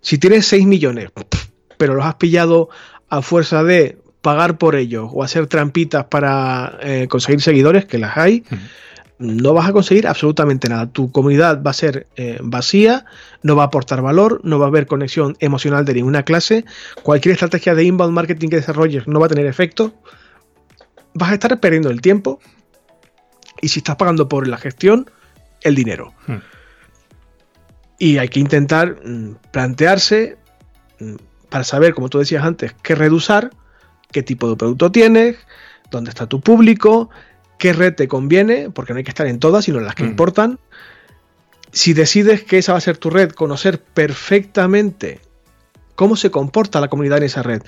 [0.00, 1.10] Si tienes 6 millones,
[1.76, 2.68] pero los has pillado
[3.08, 8.16] a fuerza de pagar por ellos o hacer trampitas para eh, conseguir seguidores, que las
[8.16, 8.44] hay,
[9.18, 10.90] no vas a conseguir absolutamente nada.
[10.90, 13.04] Tu comunidad va a ser eh, vacía,
[13.42, 16.64] no va a aportar valor, no va a haber conexión emocional de ninguna clase.
[17.02, 19.94] Cualquier estrategia de inbound marketing que desarrolles no va a tener efecto.
[21.14, 22.40] Vas a estar perdiendo el tiempo
[23.60, 25.10] y si estás pagando por la gestión,
[25.62, 26.12] el dinero.
[26.26, 26.38] Hmm.
[27.98, 30.38] Y hay que intentar mm, plantearse
[31.00, 31.16] mm,
[31.48, 33.50] para saber, como tú decías antes, qué reducir,
[34.12, 35.36] qué tipo de producto tienes,
[35.90, 37.10] dónde está tu público,
[37.58, 40.04] qué red te conviene, porque no hay que estar en todas, sino en las que
[40.04, 40.08] hmm.
[40.08, 40.58] importan.
[41.72, 45.20] Si decides que esa va a ser tu red, conocer perfectamente
[45.98, 47.62] cómo se comporta la comunidad en esa red.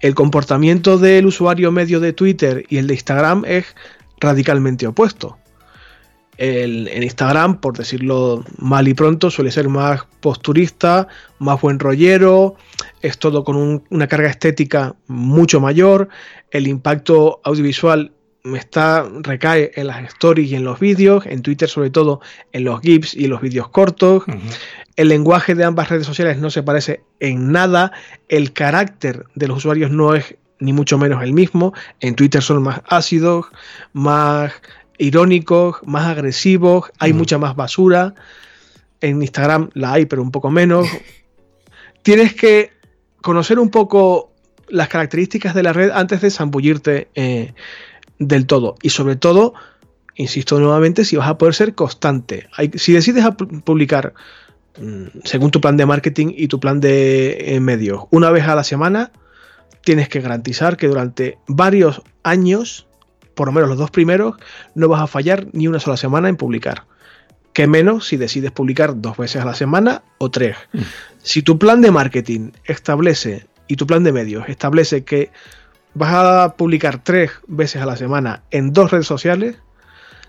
[0.00, 3.74] El comportamiento del usuario medio de Twitter y el de Instagram es
[4.20, 5.36] radicalmente opuesto.
[6.38, 11.08] El, en Instagram, por decirlo mal y pronto, suele ser más posturista,
[11.40, 12.54] más buen rollero,
[13.00, 16.08] es todo con una carga estética mucho mayor,
[16.52, 18.12] el impacto audiovisual
[18.44, 22.20] está, recae en las stories y en los vídeos, en Twitter sobre todo
[22.52, 24.24] en los GIFs y los vídeos cortos.
[24.96, 27.92] El lenguaje de ambas redes sociales no se parece en nada,
[28.28, 31.72] el carácter de los usuarios no es ni mucho menos el mismo.
[32.00, 33.46] En Twitter son más ácidos,
[33.92, 34.52] más
[34.98, 38.14] irónicos, más agresivos, hay mucha más basura.
[39.00, 40.88] En Instagram la hay, pero un poco menos.
[42.02, 42.70] Tienes que
[43.20, 44.32] conocer un poco
[44.68, 47.52] las características de la red antes de zambullirte eh,
[48.28, 48.76] del todo.
[48.82, 49.54] Y sobre todo,
[50.14, 52.48] insisto nuevamente, si vas a poder ser constante.
[52.74, 53.24] si decides
[53.64, 54.14] publicar
[54.78, 58.54] mm, según tu plan de marketing y tu plan de eh, medios una vez a
[58.54, 59.12] la semana,
[59.82, 62.86] tienes que garantizar que durante varios años,
[63.34, 64.36] por lo menos los dos primeros,
[64.74, 66.84] no vas a fallar ni una sola semana en publicar.
[67.52, 70.56] Que menos si decides publicar dos veces a la semana o tres.
[70.72, 70.80] Mm.
[71.22, 75.30] Si tu plan de marketing establece y tu plan de medios establece que
[75.94, 79.56] vas a publicar tres veces a la semana en dos redes sociales,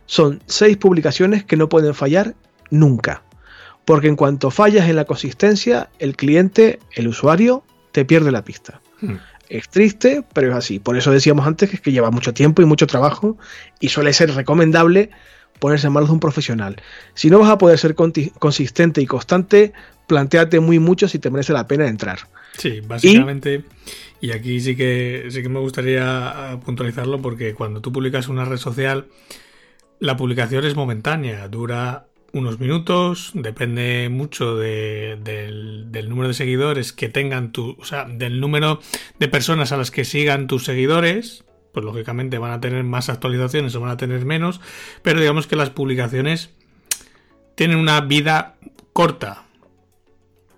[0.06, 2.36] son seis publicaciones que no pueden fallar
[2.70, 3.24] nunca.
[3.86, 8.82] Porque en cuanto fallas en la consistencia, el cliente, el usuario, te pierde la pista.
[9.02, 9.16] Mm
[9.50, 10.80] Es triste, pero es así.
[10.80, 13.38] Por eso decíamos antes que, es que lleva mucho tiempo y mucho trabajo
[13.80, 15.10] y suele ser recomendable
[15.60, 16.82] ponerse en manos de un profesional.
[17.14, 19.74] Si no vas a poder ser consistente y constante,
[20.08, 22.20] planteate muy mucho si te merece la pena entrar.
[22.58, 23.64] Sí, básicamente,
[24.22, 28.58] y, aquí sí que, sí que me gustaría puntualizarlo porque cuando tú publicas una red
[28.58, 29.08] social,
[30.00, 35.22] la publicación es momentánea, dura unos minutos, depende mucho del,
[36.10, 38.80] número de seguidores que tengan tu, o sea, del número
[39.20, 43.76] de personas a las que sigan tus seguidores, pues lógicamente van a tener más actualizaciones
[43.76, 44.62] o van a tener menos,
[45.04, 46.50] pero digamos que las publicaciones
[47.56, 48.56] tienen una vida
[48.94, 49.46] corta,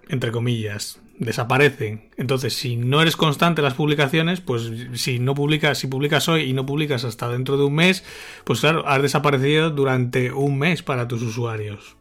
[0.08, 2.10] entre comillas, desaparecen.
[2.18, 6.54] Entonces, si no eres constante las publicaciones, pues si no publicas, si publicas hoy y
[6.54, 8.04] no publicas hasta dentro de un mes,
[8.44, 11.96] pues claro, has desaparecido durante un mes para tus usuarios.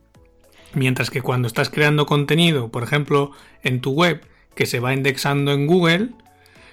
[0.75, 3.31] Mientras que cuando estás creando contenido, por ejemplo,
[3.63, 6.11] en tu web, que se va indexando en Google,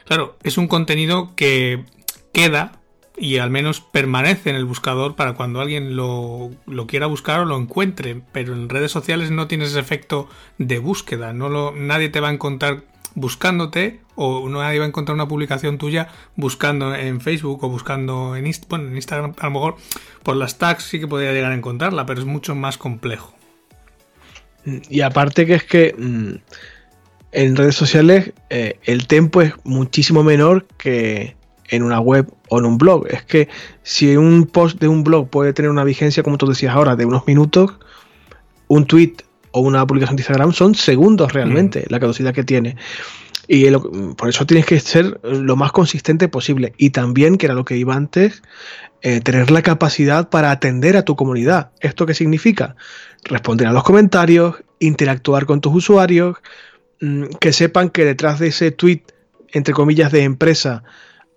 [0.06, 1.86] claro, es un contenido que
[2.34, 2.81] queda
[3.18, 6.52] y al menos permanece en el buscador para cuando alguien lo,
[6.88, 8.22] quiera buscar o lo encuentre.
[8.32, 11.34] Pero en redes sociales no tienes ese efecto de búsqueda.
[11.34, 15.78] No lo, nadie te va a encontrar buscándote o nadie va a encontrar una publicación
[15.78, 19.34] tuya buscando en Facebook o buscando en, en Instagram.
[19.40, 19.76] A lo mejor
[20.24, 23.36] por las tags sí que podría llegar a encontrarla, pero es mucho más complejo.
[24.66, 26.36] Y aparte que es que mm,
[27.32, 31.36] en redes sociales eh, el tempo es muchísimo menor que
[31.70, 33.08] en una web o en un blog.
[33.10, 33.48] Es que
[33.82, 37.06] si un post de un blog puede tener una vigencia, como tú decías ahora, de
[37.06, 37.72] unos minutos,
[38.68, 39.14] un tweet
[39.52, 41.84] o una publicación de Instagram son segundos realmente mm.
[41.88, 42.76] la caducidad que tiene.
[43.48, 43.66] Y
[44.18, 46.74] por eso tienes que ser lo más consistente posible.
[46.78, 48.44] Y también, que era lo que iba antes,
[49.02, 51.72] eh, tener la capacidad para atender a tu comunidad.
[51.80, 52.76] ¿Esto qué significa?
[53.24, 56.36] Responder a los comentarios, interactuar con tus usuarios,
[57.00, 59.04] mm, que sepan que detrás de ese tweet,
[59.54, 60.84] entre comillas, de empresa,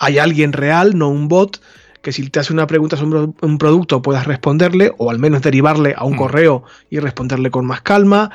[0.04, 1.60] hay alguien real, no un bot,
[2.04, 5.94] que si te hace una pregunta sobre un producto puedas responderle o al menos derivarle
[5.96, 6.18] a un mm.
[6.18, 8.30] correo y responderle con más calma.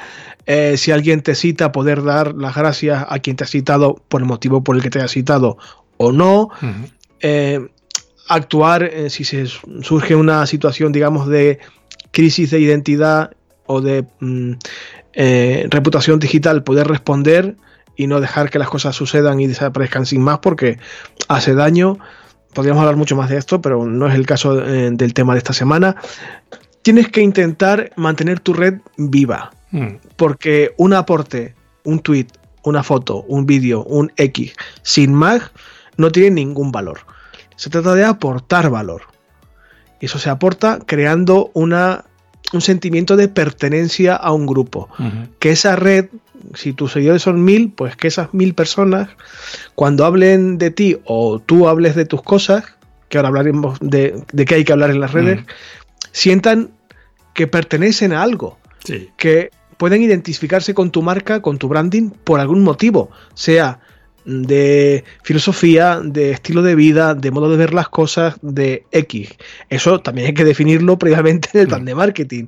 [0.47, 4.21] Eh, si alguien te cita, poder dar las gracias a quien te ha citado por
[4.21, 5.59] el motivo por el que te ha citado
[5.97, 6.49] o no.
[7.19, 7.59] Eh,
[8.27, 11.59] actuar eh, si se surge una situación, digamos, de
[12.09, 13.31] crisis de identidad
[13.67, 14.53] o de mm,
[15.69, 17.55] reputación digital, poder responder
[17.95, 20.79] y no dejar que las cosas sucedan y desaparezcan sin más porque
[21.29, 21.97] hace daño.
[22.53, 25.37] Podríamos hablar mucho más de esto, pero no es el caso eh, del tema de
[25.37, 25.95] esta semana.
[26.81, 29.87] Tienes que intentar mantener tu red viva, hmm.
[30.17, 32.27] porque un aporte, un tweet,
[32.63, 35.51] una foto, un vídeo, un X, sin más,
[35.95, 36.99] no tiene ningún valor.
[37.55, 39.03] Se trata de aportar valor.
[40.01, 42.05] Y eso se aporta creando una,
[42.53, 44.89] un sentimiento de pertenencia a un grupo.
[45.39, 46.07] Que esa red
[46.55, 49.09] si tus seguidores son mil, pues que esas mil personas,
[49.75, 52.63] cuando hablen de ti o tú hables de tus cosas,
[53.07, 55.41] que ahora hablaremos de, de qué hay que hablar en las redes,
[56.11, 56.71] sientan
[57.33, 58.57] que pertenecen a algo.
[59.17, 63.79] Que pueden identificarse con tu marca, con tu branding, por algún motivo, sea
[64.29, 69.29] de filosofía, de estilo de vida, de modo de ver las cosas, de X.
[69.69, 72.47] Eso también hay que definirlo previamente en el plan de marketing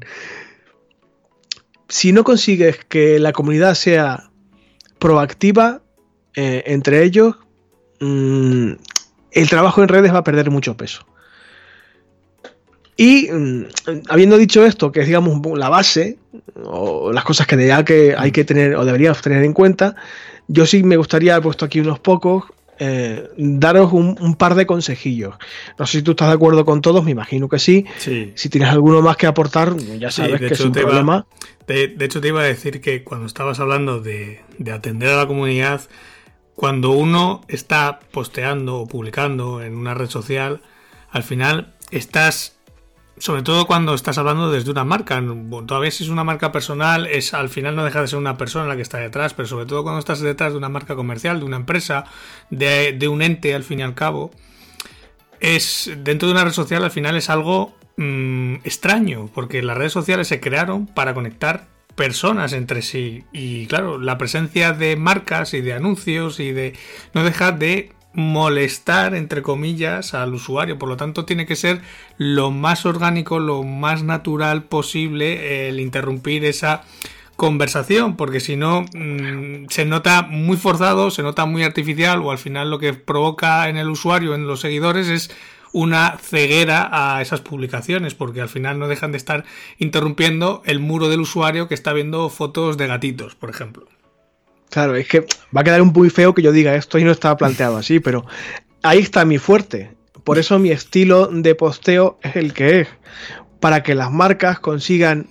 [1.91, 4.31] si no consigues que la comunidad sea
[4.97, 5.81] proactiva
[6.35, 7.35] eh, entre ellos,
[7.99, 8.71] mm,
[9.31, 11.05] el trabajo en redes va a perder mucho peso.
[12.95, 13.65] Y mm,
[14.07, 16.17] habiendo dicho esto, que es digamos la base,
[16.63, 19.95] o las cosas que, que hay que tener o deberíamos tener en cuenta,
[20.51, 22.43] yo sí me gustaría haber puesto aquí unos pocos
[22.83, 25.35] eh, daros un, par de consejillos.
[25.77, 27.85] No sé si tú estás de acuerdo con todos, me imagino que sí.
[28.33, 31.27] Si tienes alguno más que aportar, ya sabes que es un problema.
[31.67, 35.27] de, hecho, te iba a decir que cuando estabas hablando de, de atender a la
[35.27, 35.81] comunidad,
[36.55, 40.61] cuando uno está posteando o publicando en una red social,
[41.11, 42.57] al final estás
[43.21, 45.23] sobre todo cuando estás hablando desde una marca.
[45.67, 48.65] Todavía si es una marca personal, es al final no deja de ser una persona
[48.65, 51.45] la que está detrás, pero sobre todo cuando estás detrás de una marca comercial, de
[51.45, 52.05] una empresa,
[52.49, 54.31] de, un ente al fin y al cabo,
[55.39, 59.93] es dentro de una red social al final es algo mm, extraño, porque las redes
[59.93, 65.61] sociales se crearon para conectar personas entre sí y claro, la presencia de marcas y
[65.61, 66.73] de anuncios y de
[67.13, 70.77] no deja de molestar, entre comillas, al usuario.
[70.77, 71.81] Por lo tanto, tiene que ser
[72.17, 76.83] lo más orgánico, lo más natural posible el interrumpir esa
[77.35, 82.37] conversación, porque si no mm, se nota muy forzado, se nota muy artificial o al
[82.37, 85.31] final lo que provoca en el usuario, en los seguidores, es
[85.71, 89.45] una ceguera a esas publicaciones, porque al final no dejan de estar
[89.79, 93.87] interrumpiendo el muro del usuario que está viendo fotos de gatitos, por ejemplo.
[94.71, 97.11] Claro, es que va a quedar un muy feo que yo diga esto y no
[97.11, 98.25] estaba planteado así, pero
[98.81, 99.91] ahí está mi fuerte.
[100.23, 102.87] Por eso mi estilo de posteo es el que es.
[103.59, 105.27] Para que las marcas consigan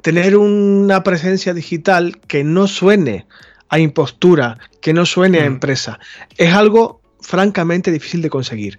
[0.00, 3.26] tener una presencia digital que no suene
[3.68, 5.98] a impostura, que no suene a empresa.
[6.38, 8.78] Es algo francamente difícil de conseguir.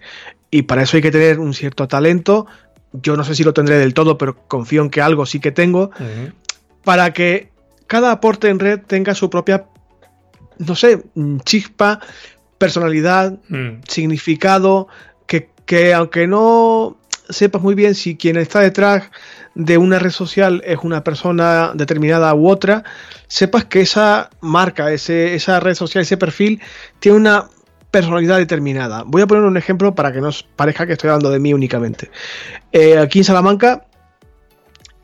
[0.49, 2.47] Y para eso hay que tener un cierto talento.
[2.91, 5.51] Yo no sé si lo tendré del todo, pero confío en que algo sí que
[5.51, 5.91] tengo.
[6.83, 7.51] Para que
[7.87, 9.65] cada aporte en red tenga su propia,
[10.59, 11.03] no sé,
[11.43, 11.99] chispa,
[12.57, 13.81] personalidad, mm.
[13.87, 14.87] significado,
[15.27, 16.97] que, que aunque no
[17.29, 19.09] sepas muy bien si quien está detrás
[19.55, 22.83] de una red social es una persona determinada u otra,
[23.27, 26.61] sepas que esa marca, ese, esa red social, ese perfil,
[26.99, 27.49] tiene una
[27.89, 29.03] personalidad determinada.
[29.05, 31.53] Voy a poner un ejemplo para que no os parezca que estoy hablando de mí
[31.53, 32.11] únicamente.
[32.71, 33.85] Eh, aquí en Salamanca,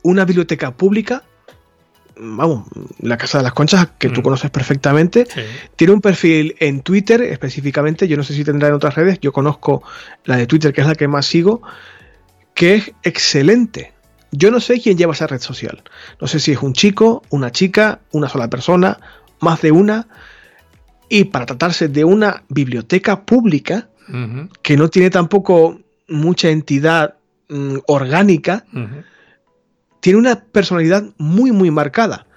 [0.04, 1.24] una biblioteca pública,
[2.24, 2.68] vamos,
[3.00, 4.24] la Casa de las Conchas, que tú mm.
[4.24, 5.28] conoces perfectamente,
[5.76, 9.34] tiene un perfil en Twitter específicamente, yo no sé si tendrá en otras redes, yo
[9.34, 9.84] conozco
[10.26, 11.62] la de Twitter, que es la que más sigo,
[12.54, 13.94] que es excelente.
[14.32, 15.84] Yo no sé quién lleva esa red social.
[16.22, 19.00] No sé si es un chico, una chica, una sola persona,
[19.42, 20.08] más de una.
[21.10, 23.90] Y para tratarse de una biblioteca pública,
[24.62, 27.16] que no tiene tampoco mucha entidad
[27.50, 28.66] mm, orgánica,
[30.02, 32.28] tiene una personalidad muy, muy marcada.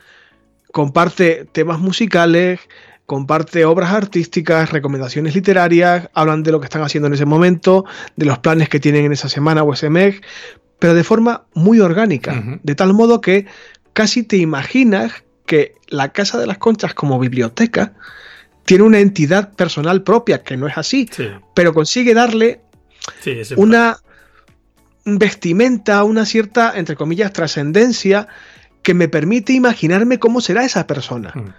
[0.73, 2.61] Comparte temas musicales,
[3.07, 7.85] comparte obras artísticas, recomendaciones literarias, hablan de lo que están haciendo en ese momento,
[8.17, 10.21] de los planes que tienen en esa semana o ese mes,
[10.79, 13.47] pero de forma muy orgánica, de tal modo que
[13.93, 17.95] casi te imaginas que la Casa de las Conchas como biblioteca
[18.65, 21.09] tiene una entidad personal propia, que no es así,
[21.55, 22.61] pero consigue darle
[23.57, 23.99] una
[25.05, 28.29] vestimenta, una cierta, entre comillas, trascendencia
[28.83, 31.33] que me permite imaginarme cómo será esa persona.
[31.35, 31.55] Mm.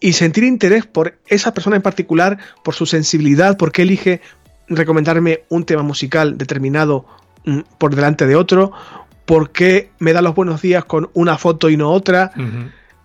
[0.00, 4.22] Y sentir interés por esa persona en particular, por su sensibilidad, porque elige
[4.68, 7.06] recomendarme un tema musical determinado
[7.44, 8.72] Mm, por delante de otro?
[9.24, 12.32] ¿Por qué me da los buenos días con una foto y no otra?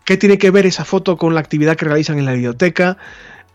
[0.03, 2.97] ¿Qué tiene que ver esa foto con la actividad que realizan en la biblioteca?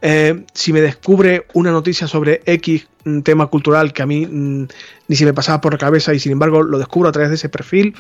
[0.03, 2.89] Eh, si me descubre una noticia sobre X
[3.23, 4.67] tema cultural que a mí mm,
[5.09, 7.37] ni se me pasaba por la cabeza y sin embargo lo descubro a través de
[7.37, 7.95] ese perfil,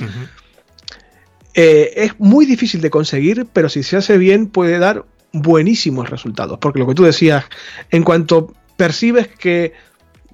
[1.54, 6.58] eh, es muy difícil de conseguir, pero si se hace bien puede dar buenísimos resultados.
[6.58, 7.44] Porque lo que tú decías,
[7.90, 9.72] en cuanto percibes que,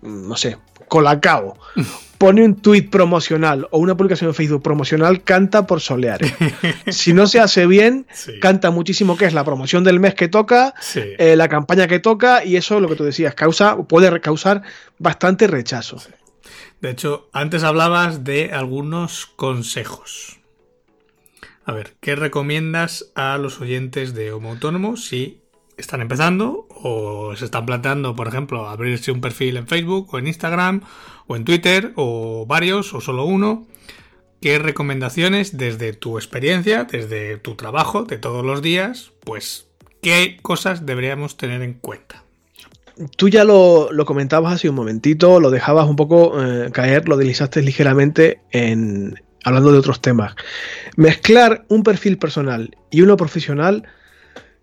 [0.03, 0.59] mm, no sé,
[0.89, 1.57] Colacao
[2.19, 6.21] pone un tweet promocional o una publicación en Facebook promocional, canta por solear.
[6.89, 8.07] si no se hace bien,
[8.41, 12.45] canta muchísimo que es la promoción del mes que toca, eh, la campaña que toca,
[12.45, 14.63] y eso, lo que tú decías, causa, puede causar
[14.99, 16.01] bastante rechazo.
[16.81, 20.39] De hecho, antes hablabas de algunos consejos.
[21.65, 25.43] A ver, ¿qué recomiendas a los oyentes de Homo Autónomo si
[25.77, 30.27] están empezando o se están planteando, por ejemplo, abrirse un perfil en Facebook o en
[30.27, 30.83] Instagram
[31.27, 33.67] o en Twitter o varios o solo uno.
[34.41, 39.67] ¿Qué recomendaciones desde tu experiencia, desde tu trabajo de todos los días, pues
[40.03, 42.23] qué cosas deberíamos tener en cuenta?
[43.17, 47.61] Tú ya lo, comentabas hace un momentito, lo dejabas un poco eh, caer, lo deslizaste
[47.61, 50.35] ligeramente en hablando de otros temas.
[50.97, 53.85] Mezclar un perfil personal y uno profesional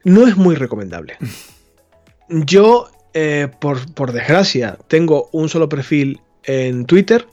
[0.03, 1.17] no es muy recomendable.
[2.29, 7.27] Yo, eh, por, desgracia, tengo un solo perfil en Twitter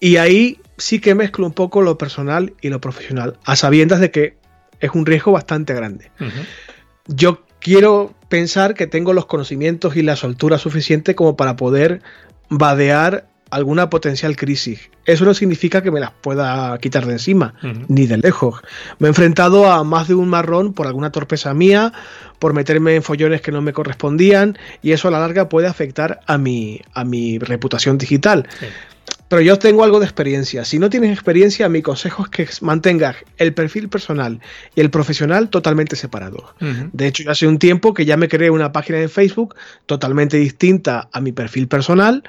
[0.00, 4.10] y ahí sí que mezclo un poco lo personal y lo profesional, a sabiendas de
[4.10, 4.36] que
[4.80, 6.10] es un riesgo bastante grande.
[7.06, 12.02] Yo quiero pensar que tengo los conocimientos y la soltura suficiente como para poder
[12.48, 14.88] vadear alguna potencial crisis.
[15.04, 17.54] Eso no significa que me las pueda quitar de encima,
[17.86, 18.62] ni de lejos.
[18.98, 21.92] Me he enfrentado a más de un marrón por alguna torpeza mía,
[22.38, 26.20] por meterme en follones que no me correspondían, y eso a la larga puede afectar
[26.26, 28.48] a mi, a mi reputación digital.
[29.28, 30.64] Pero yo tengo algo de experiencia.
[30.64, 34.40] Si no tienes experiencia, mi consejo es que mantengas el perfil personal
[34.74, 36.54] y el profesional totalmente separados.
[36.92, 41.10] De hecho, hace un tiempo que ya me creé una página de Facebook totalmente distinta
[41.12, 42.24] a mi perfil personal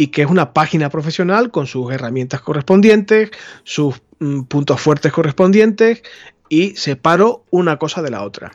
[0.00, 3.30] y que es una página profesional con sus herramientas correspondientes,
[3.64, 6.02] sus mm, puntos fuertes correspondientes
[6.48, 8.52] y separo una cosa de la otra.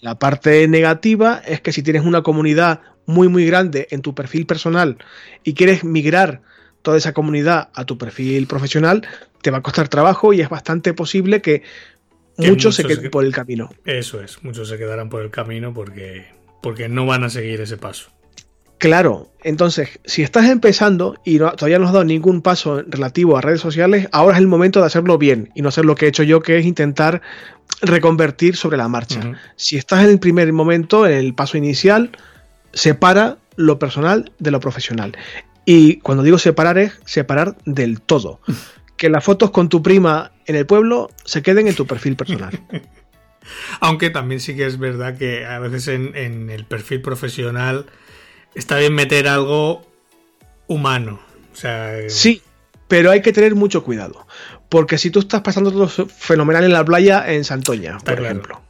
[0.00, 4.46] La parte negativa es que si tienes una comunidad muy muy grande en tu perfil
[4.46, 4.96] personal
[5.44, 6.40] y quieres migrar
[6.80, 9.06] toda esa comunidad a tu perfil profesional,
[9.42, 11.62] te va a costar trabajo y es bastante posible que,
[12.38, 13.68] muchos, se queden por el camino.
[13.84, 16.26] Eso es, muchos se quedarán por el camino porque,
[16.62, 18.13] porque no van a seguir ese paso.
[18.84, 23.62] Claro, entonces, si estás empezando y todavía no has dado ningún paso relativo a redes
[23.62, 26.22] sociales, ahora es el momento de hacerlo bien y no hacer lo que he hecho
[26.22, 27.22] yo, que es intentar
[27.80, 29.40] reconvertir sobre la marcha.
[29.56, 32.10] Si estás en el primer momento, en el paso inicial,
[32.74, 35.16] separa lo personal de lo profesional.
[35.64, 38.40] Y cuando digo separar es separar del todo.
[38.98, 42.60] Que las fotos con tu prima en el pueblo se queden en tu perfil personal.
[43.80, 47.86] Aunque también sí que es verdad que a veces en, el perfil profesional
[48.54, 49.82] está bien meter algo
[50.66, 51.20] humano.
[51.52, 52.42] O sea, eh, Sí,
[52.88, 54.26] pero hay que tener mucho cuidado.
[54.68, 58.60] Porque si tú estás pasando todo fenomenal en la playa en Santoña, por ejemplo,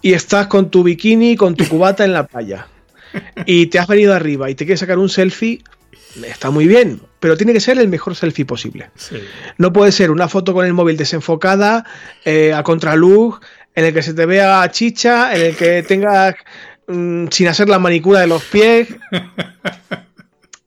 [0.00, 2.66] y estás con tu bikini, con tu cubata en la playa,
[3.46, 5.62] y te has venido arriba y te quieres sacar un selfie,
[6.24, 8.90] está muy bien, pero tiene que ser el mejor selfie posible.
[9.58, 11.84] No puede ser una foto con el móvil desenfocada,
[12.24, 13.40] eh, a contraluz,
[13.74, 16.36] en el que se te vea chicha, en el que tengas
[16.88, 18.88] mm, sin hacer la manicura de los pies.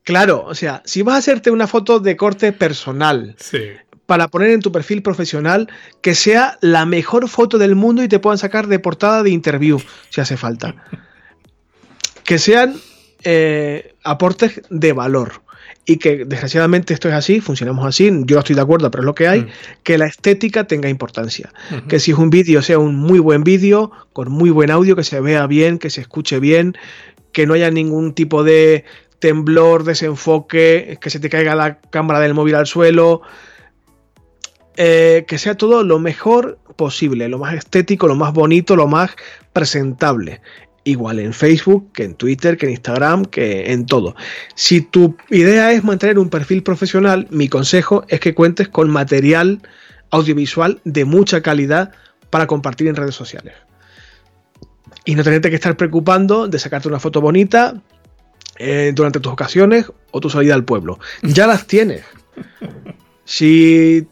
[0.03, 3.35] Claro, o sea, si vas a hacerte una foto de corte personal
[4.07, 5.69] para poner en tu perfil profesional,
[6.01, 9.79] que sea la mejor foto del mundo y te puedan sacar de portada de interview,
[10.09, 10.75] si hace falta.
[12.23, 12.75] que sean
[13.23, 15.43] eh, aportes de valor
[15.85, 19.15] y que desgraciadamente esto es así, funcionamos así, yo estoy de acuerdo, pero es lo
[19.15, 19.47] que hay, mm.
[19.83, 21.51] que la estética tenga importancia.
[21.87, 25.03] Que si es un vídeo sea un muy buen vídeo, con muy buen audio, que
[25.03, 26.77] se vea bien, que se escuche bien,
[27.31, 28.85] que no haya ningún tipo de
[29.19, 33.21] temblor, desenfoque, que se te caiga la cámara del móvil al suelo.
[34.77, 39.11] Eh, que sea todo lo mejor posible, lo más estético, lo más bonito, lo más
[39.51, 40.41] presentable
[40.83, 44.15] igual en Facebook, que en Twitter, que en Instagram, que en todo.
[44.55, 49.61] Si tu idea es mantener un perfil profesional, mi consejo es que cuentes con material
[50.09, 51.91] audiovisual de mucha calidad
[52.29, 53.53] para compartir en redes sociales.
[55.05, 57.81] Y no tenerte que estar preocupando de sacarte una foto bonita
[58.57, 60.99] eh, durante tus ocasiones o tu salida al pueblo.
[61.21, 62.03] Ya las tienes.
[63.23, 64.05] Si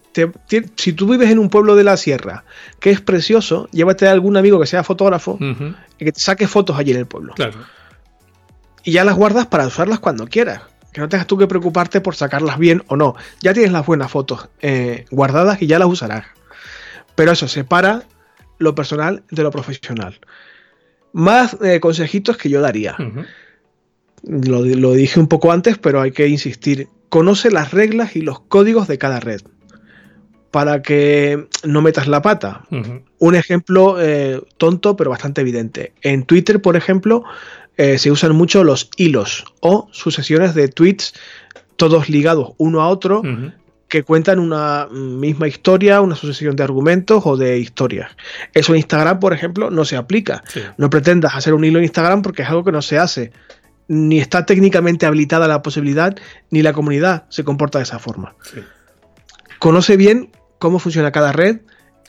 [0.76, 2.43] si tú vives en un pueblo de la sierra
[2.80, 5.38] que es precioso, llévate a algún amigo que sea fotógrafo
[5.97, 7.34] y que te saque fotos allí en el pueblo.
[7.36, 7.60] Claro.
[8.84, 10.62] Y ya las guardas para usarlas cuando quieras.
[10.91, 13.16] Que no tengas tú que preocuparte por sacarlas bien o no.
[13.41, 16.26] Ya tienes las buenas fotos eh, guardadas y ya las usarás.
[17.14, 18.03] Pero eso, separa
[18.57, 20.20] lo personal de lo profesional.
[21.14, 22.95] Más eh, consejitos que yo daría.
[24.24, 26.88] lo dije un poco antes, pero hay que insistir.
[27.10, 29.41] Conoce las reglas y los códigos de cada red
[30.52, 32.66] para que no metas la pata.
[33.20, 35.93] Un ejemplo eh, tonto pero bastante evidente.
[36.02, 37.24] En Twitter, por ejemplo,
[37.78, 41.14] eh, se usan mucho los hilos o sucesiones de tweets
[41.76, 43.22] todos ligados uno a otro
[43.89, 48.12] que cuentan una misma historia, una sucesión de argumentos o de historias.
[48.54, 50.43] Eso en Instagram, por ejemplo, no se aplica.
[50.78, 53.32] No pretendas hacer un hilo en Instagram porque es algo que no se hace.
[53.88, 56.16] Ni está técnicamente habilitada la posibilidad,
[56.52, 58.36] ni la comunidad se comporta de esa forma.
[59.58, 60.30] Conoce bien
[60.60, 61.62] cómo funciona cada red,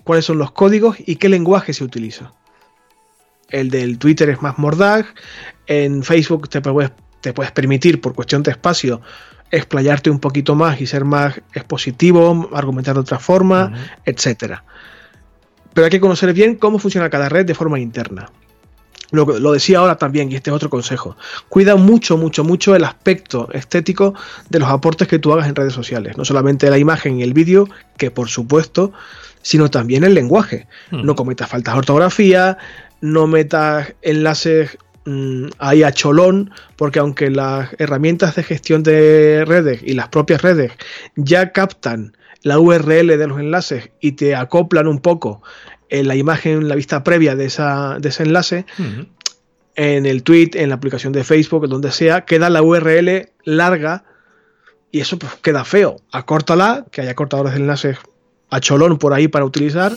[0.05, 2.33] cuáles son los códigos y qué lenguaje se utiliza.
[3.49, 5.07] El del Twitter es más mordaz,
[5.67, 9.01] en Facebook te puedes, te puedes permitir, por cuestión de espacio,
[9.51, 13.73] explayarte un poquito más y ser más expositivo, argumentar de otra forma,
[14.05, 14.59] etc.
[15.75, 18.31] Pero hay que conocer bien cómo funciona cada red de forma interna.
[19.11, 21.17] Lo, lo, decía ahora también, y este es otro consejo.
[21.49, 24.15] Cuida mucho, mucho, mucho el aspecto estético
[24.49, 26.17] de los aportes que tú hagas en redes sociales.
[26.17, 28.93] No solamente la imagen y el vídeo, que por supuesto,
[29.43, 30.67] sino también el lenguaje.
[30.91, 31.05] Hmm.
[31.05, 32.59] No cometas faltas de ortografía,
[33.01, 39.81] no metas enlaces mm, ahí a cholón, porque aunque las herramientas de gestión de redes
[39.83, 40.73] y las propias redes
[41.17, 45.43] ya captan la URL de los enlaces y te acoplan un poco
[45.91, 48.65] en la imagen, la vista previa de, esa, de ese enlace,
[49.75, 54.05] en el tweet, en la aplicación de Facebook, donde sea, queda la URL larga
[54.91, 55.97] y eso pues, queda feo.
[56.13, 57.99] Acórtala, que haya cortadores de enlaces
[58.51, 59.93] a cholón por ahí para utilizar,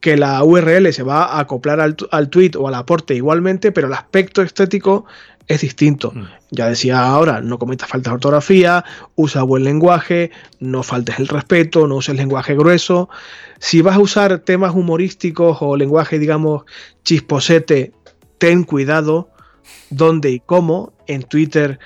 [0.00, 3.86] que la URL se va a acoplar al, al tweet o al aporte igualmente, pero
[3.86, 5.04] el aspecto estético
[5.50, 6.12] es distinto.
[6.14, 6.26] Mm.
[6.52, 8.84] Ya decía ahora, no cometas faltas de ortografía,
[9.16, 10.30] usa buen lenguaje,
[10.60, 13.08] no faltes el respeto, no uses lenguaje grueso.
[13.58, 16.62] Si vas a usar temas humorísticos o lenguaje, digamos,
[17.02, 17.92] chisposete,
[18.38, 19.30] ten cuidado
[19.90, 20.92] dónde y cómo.
[21.08, 21.80] En Twitter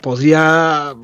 [0.00, 0.94] podría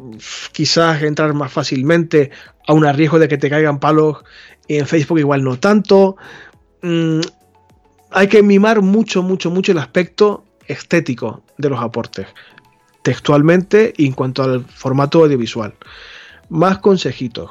[0.53, 2.31] quizás entrar más fácilmente
[2.67, 4.25] a un riesgo de que te caigan palos
[4.67, 6.17] y en Facebook igual no tanto.
[6.81, 7.21] Mm,
[8.11, 12.27] hay que mimar mucho, mucho, mucho el aspecto estético de los aportes,
[13.03, 15.75] textualmente y en cuanto al formato audiovisual.
[16.49, 17.51] Más consejitos.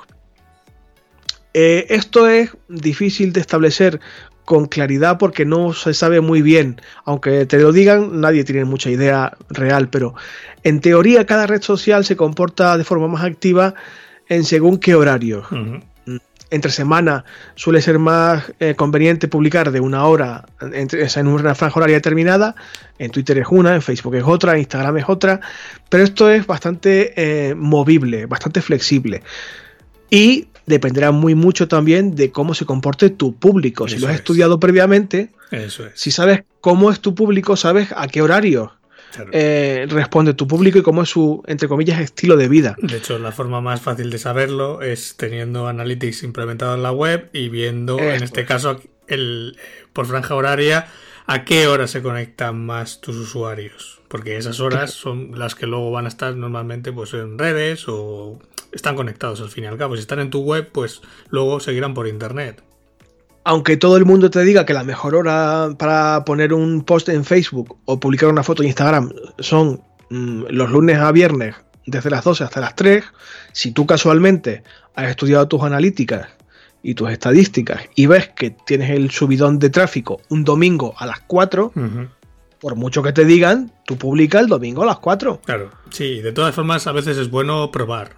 [1.54, 4.02] Eh, esto es difícil de establecer
[4.44, 8.90] con claridad porque no se sabe muy bien, aunque te lo digan, nadie tiene mucha
[8.90, 10.14] idea real, pero
[10.64, 13.74] en teoría cada red social se comporta de forma más activa
[14.28, 15.44] en según qué horario.
[16.50, 17.26] Entre semana
[17.56, 22.56] suele ser más eh, conveniente publicar de una hora en una franja horaria determinada.
[23.00, 25.40] En Twitter es una, en Facebook es otra, en Instagram es otra.
[25.90, 27.14] Pero esto es bastante
[27.50, 29.24] eh, movible, bastante flexible.
[30.10, 33.88] Y dependerá muy mucho también de cómo se comporte tu público.
[33.88, 35.30] si lo has estudiado previamente,
[35.94, 38.75] si sabes cómo es tu público, sabes a qué horario
[39.32, 42.76] eh, responde tu público y cómo es su, entre comillas, estilo de vida.
[42.80, 47.30] De hecho, la forma más fácil de saberlo es teniendo Analytics implementado en la web
[47.34, 49.58] y viendo, en este caso, el,
[49.94, 50.88] por franja horaria,
[51.28, 54.02] a qué hora se conectan más tus usuarios.
[54.08, 58.40] Porque esas horas son las que luego van a estar normalmente pues, en redes o
[58.72, 59.96] están conectados al fin y al cabo.
[59.96, 62.62] Si están en tu web, pues luego seguirán por internet
[63.46, 67.24] aunque todo el mundo te diga que la mejor hora para poner un post en
[67.24, 72.24] Facebook o publicar una foto en Instagram son mm, los lunes a viernes desde las
[72.24, 73.04] 12 hasta las 3,
[73.52, 74.64] si tú casualmente
[74.96, 76.28] has estudiado tus analíticas
[76.82, 81.20] y tus estadísticas y ves que tienes el subidón de tráfico un domingo a las
[81.22, 81.72] 4,
[82.60, 85.42] por mucho que te digan, tú publicas el domingo a las 4.
[85.46, 88.18] Claro, sí, de todas formas a veces es bueno probar.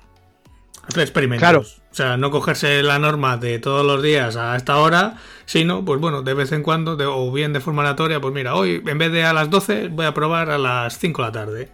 [0.83, 1.41] Hacer experimentos.
[1.41, 1.65] Claro.
[1.91, 5.99] O sea, no cogerse la norma de todos los días a esta hora, sino, pues
[5.99, 9.11] bueno, de vez en cuando, o bien de forma aleatoria, pues mira, hoy en vez
[9.11, 11.69] de a las 12 voy a probar a las 5 de la tarde.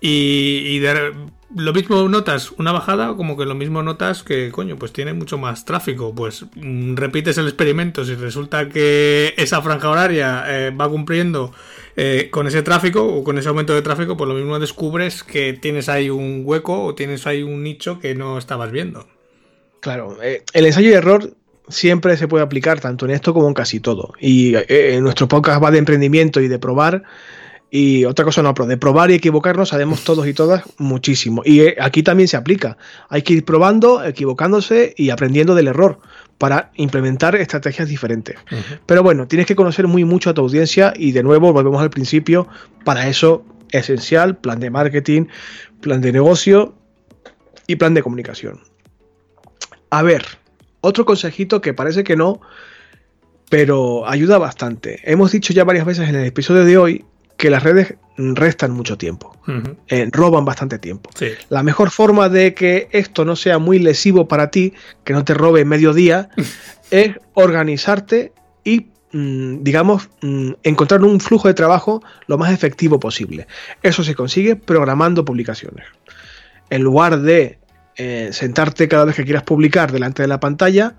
[0.00, 1.12] Y, de,
[1.54, 5.36] lo mismo notas una bajada, como que lo mismo notas que, coño, pues tiene mucho
[5.36, 6.14] más tráfico.
[6.14, 8.04] Pues mm, repites el experimento.
[8.04, 11.52] Si resulta que esa franja horaria eh, va cumpliendo
[11.96, 15.52] eh, con ese tráfico o con ese aumento de tráfico, pues lo mismo descubres que
[15.52, 19.06] tienes ahí un hueco o tienes ahí un nicho que no estabas viendo.
[19.80, 21.34] Claro, eh, el ensayo y error
[21.68, 24.12] siempre se puede aplicar tanto en esto como en casi todo.
[24.20, 27.04] Y en nuestro podcast va de emprendimiento y de probar.
[27.70, 31.42] Y otra cosa no, pero de probar y equivocarnos sabemos todos y todas muchísimo.
[31.44, 32.76] Y eh, aquí también se aplica.
[33.08, 36.00] Hay que ir probando, equivocándose y aprendiendo del error
[36.36, 38.36] para implementar estrategias diferentes.
[38.86, 41.90] Pero bueno, tienes que conocer muy mucho a tu audiencia y de nuevo volvemos al
[41.90, 42.48] principio.
[42.84, 45.26] Para eso, esencial, plan de marketing,
[45.80, 46.74] plan de negocio
[47.66, 48.69] y plan de comunicación.
[49.90, 50.24] A ver,
[50.80, 52.40] otro consejito que parece que no,
[53.50, 55.00] pero ayuda bastante.
[55.04, 57.04] Hemos dicho ya varias veces en el episodio de hoy
[57.36, 59.34] que las redes restan mucho tiempo,
[59.88, 61.10] eh, roban bastante tiempo.
[61.48, 64.74] La mejor forma de que esto no sea muy lesivo para ti,
[65.04, 66.28] que no te robe medio día,
[66.90, 68.32] es organizarte
[68.62, 73.46] y, mm, digamos, mm, encontrar un flujo de trabajo lo más efectivo posible.
[73.82, 75.86] Eso se consigue programando publicaciones.
[76.68, 77.58] En lugar de
[78.02, 80.94] eh, sentarte cada vez que quieras publicar delante de la pantalla,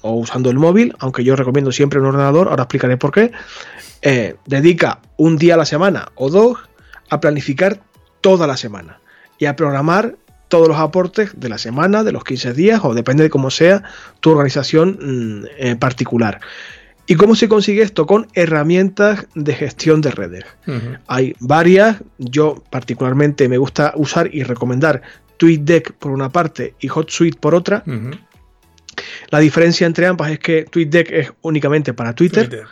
[0.00, 3.32] o usando el móvil, aunque yo recomiendo siempre un ordenador, ahora explicaré por qué,
[4.00, 6.56] eh, dedica un día a la semana o dos
[7.10, 7.82] a planificar
[8.22, 8.98] toda la semana
[9.36, 10.16] y a programar
[10.48, 13.82] todos los aportes de la semana, de los 15 días o depende de cómo sea
[14.20, 16.40] tu organización mm, en particular.
[17.06, 18.06] ¿Y cómo se consigue esto?
[18.06, 20.44] Con herramientas de gestión de redes.
[21.08, 25.02] Hay varias, yo particularmente me gusta usar y recomendar
[25.42, 27.82] TweetDeck por una parte y HotSuite por otra.
[29.30, 32.64] La diferencia entre ambas es que TweetDeck es únicamente para Twitter,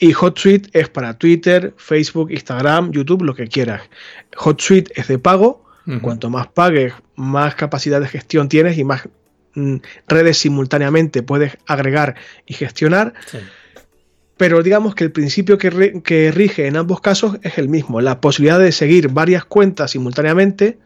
[0.00, 3.82] y HotSuite es para Twitter, Facebook, Instagram, YouTube, lo que quieras.
[4.36, 5.64] HotSuite es de pago.
[6.02, 9.08] Cuanto más pagues, más capacidad de gestión tienes y más
[9.54, 9.76] mm,
[10.06, 13.14] redes simultáneamente puedes agregar y gestionar.
[14.36, 18.20] Pero digamos que el principio que, que rige en ambos casos es el mismo, la
[18.20, 20.78] posibilidad de seguir varias cuentas simultáneamente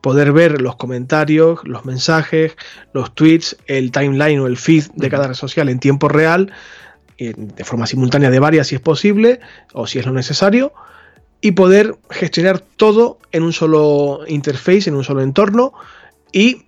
[0.00, 2.56] poder ver los comentarios, los mensajes,
[2.92, 6.52] los tweets, el timeline o el feed de cada red social en tiempo real,
[7.18, 9.40] de forma simultánea de varias si es posible
[9.72, 10.72] o si es lo necesario,
[11.40, 15.72] y poder gestionar todo en un solo interface, en un solo entorno
[16.32, 16.64] y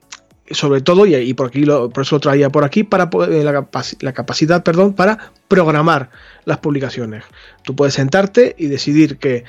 [0.51, 3.69] sobre todo, y, por, aquí por eso lo traía por aquí, para poder, la,
[4.01, 6.11] la, capacidad perdón, para programar
[6.45, 7.25] las publicaciones.
[7.63, 9.45] Tú puedes sentarte y decidir que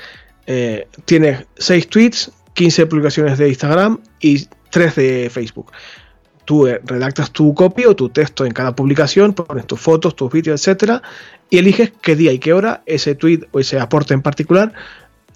[0.46, 5.72] eh, tienes 6 tweets, 15 publicaciones de Instagram y 3 de Facebook.
[6.46, 10.32] Tú eh, redactas tu copy o tu texto en cada publicación, pones tus fotos, tus
[10.32, 11.02] vídeos, etcétera,
[11.50, 14.74] y eliges qué día y qué hora ese tweet o ese aporte en particular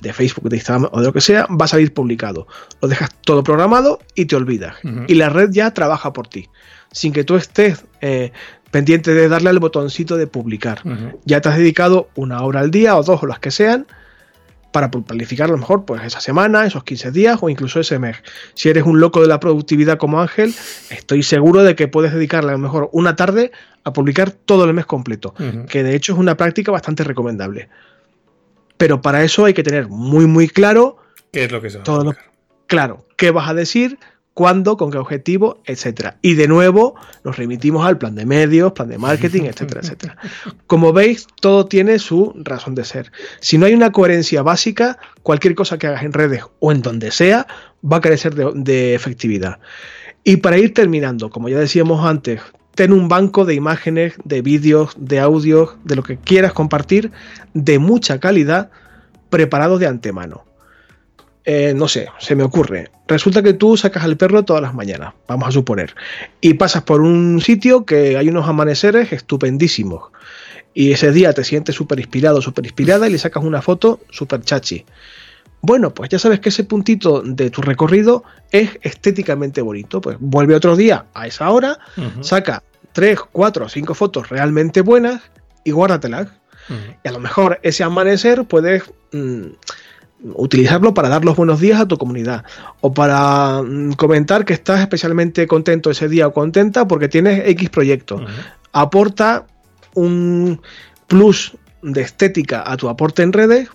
[0.01, 2.47] de Facebook, de Instagram o de lo que sea, va a salir publicado.
[2.81, 4.75] Lo dejas todo programado y te olvidas.
[5.07, 6.49] Y la red ya trabaja por ti,
[6.91, 8.31] sin que tú estés eh,
[8.71, 10.81] pendiente de darle al botoncito de publicar.
[11.25, 13.87] Ya te has dedicado una hora al día o dos o las que sean
[14.75, 18.17] para planificar a lo mejor pues esa semana, esos 15 días o incluso ese mes.
[18.55, 20.53] Si eres un loco de la productividad como Ángel,
[20.89, 23.53] estoy seguro de que puedes dedicarle a lo mejor una tarde
[23.85, 25.33] a publicar todo el mes completo,
[25.69, 27.69] que de hecho es una práctica bastante recomendable.
[28.75, 30.97] Pero para eso hay que tener muy muy claro
[31.31, 32.13] qué es lo que se va todo
[32.67, 33.97] claro, qué vas a decir,
[34.35, 36.17] cuándo, con qué objetivo, etcétera.
[36.21, 40.17] Y de nuevo nos remitimos al plan de medios, plan de marketing, etcétera, etcétera.
[40.67, 43.11] Como veis, todo tiene su razón de ser.
[43.39, 47.09] Si no hay una coherencia básica, cualquier cosa que hagas en redes o en donde
[47.11, 47.47] sea
[47.81, 49.59] va a carecer de, de efectividad.
[50.23, 52.41] Y para ir terminando, como ya decíamos antes,
[52.75, 57.11] ten un banco de imágenes, de vídeos, de audios, de lo que quieras compartir,
[57.53, 58.69] de mucha calidad,
[59.29, 60.44] preparados de antemano.
[61.45, 62.89] Eh, no sé, se me ocurre.
[63.07, 65.95] Resulta que tú sacas al perro todas las mañanas, vamos a suponer,
[66.41, 70.11] y pasas por un sitio que hay unos amaneceres estupendísimos.
[70.73, 74.41] Y ese día te sientes súper inspirado, súper inspirada y le sacas una foto súper
[74.41, 74.85] chachi.
[75.61, 80.01] Bueno, pues ya sabes que ese puntito de tu recorrido es estéticamente bonito.
[80.01, 81.79] Pues vuelve otro día a esa hora,
[82.21, 85.21] saca 3, 4 o 5 fotos realmente buenas
[85.63, 86.27] y guárdatelas.
[87.03, 89.45] Y a lo mejor ese amanecer puedes mm,
[90.33, 92.43] utilizarlo para dar los buenos días a tu comunidad
[92.81, 97.69] o para mm, comentar que estás especialmente contento ese día o contenta porque tienes X
[97.69, 98.21] proyecto.
[98.71, 99.45] Aporta
[99.93, 100.61] un
[101.07, 103.69] plus de estética a tu aporte en redes,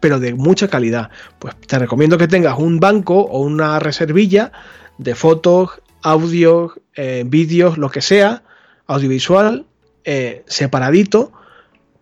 [0.00, 1.10] pero de mucha calidad.
[1.38, 4.52] Pues te recomiendo que tengas un banco o una reservilla
[4.98, 5.70] de fotos,
[6.02, 8.42] audios, eh, vídeos, lo que sea,
[8.86, 9.66] audiovisual,
[10.04, 11.32] eh, separadito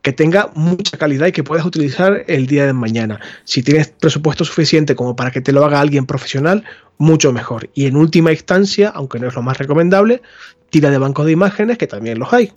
[0.03, 3.21] que tenga mucha calidad y que puedas utilizar el día de mañana.
[3.45, 6.65] Si tienes presupuesto suficiente como para que te lo haga alguien profesional,
[6.99, 7.69] mucho mejor.
[7.75, 10.23] Y en última instancia, aunque no es lo más recomendable,
[10.71, 12.53] tira de bancos de imágenes, que también los hay.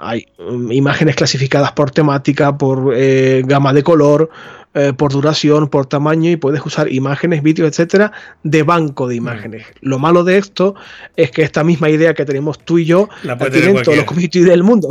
[0.00, 4.30] Hay um, imágenes clasificadas por temática, por eh, gama de color,
[4.72, 8.12] eh, por duración, por tamaño, y puedes usar imágenes, vídeos, etcétera,
[8.44, 9.66] de banco de imágenes.
[9.80, 10.74] Lo malo de esto
[11.16, 14.40] es que esta misma idea que tenemos tú y yo la, tienen todos los community
[14.40, 14.88] del mundo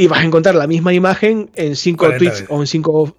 [0.00, 3.14] y vas a encontrar la misma imagen en cinco tweets o en cinco.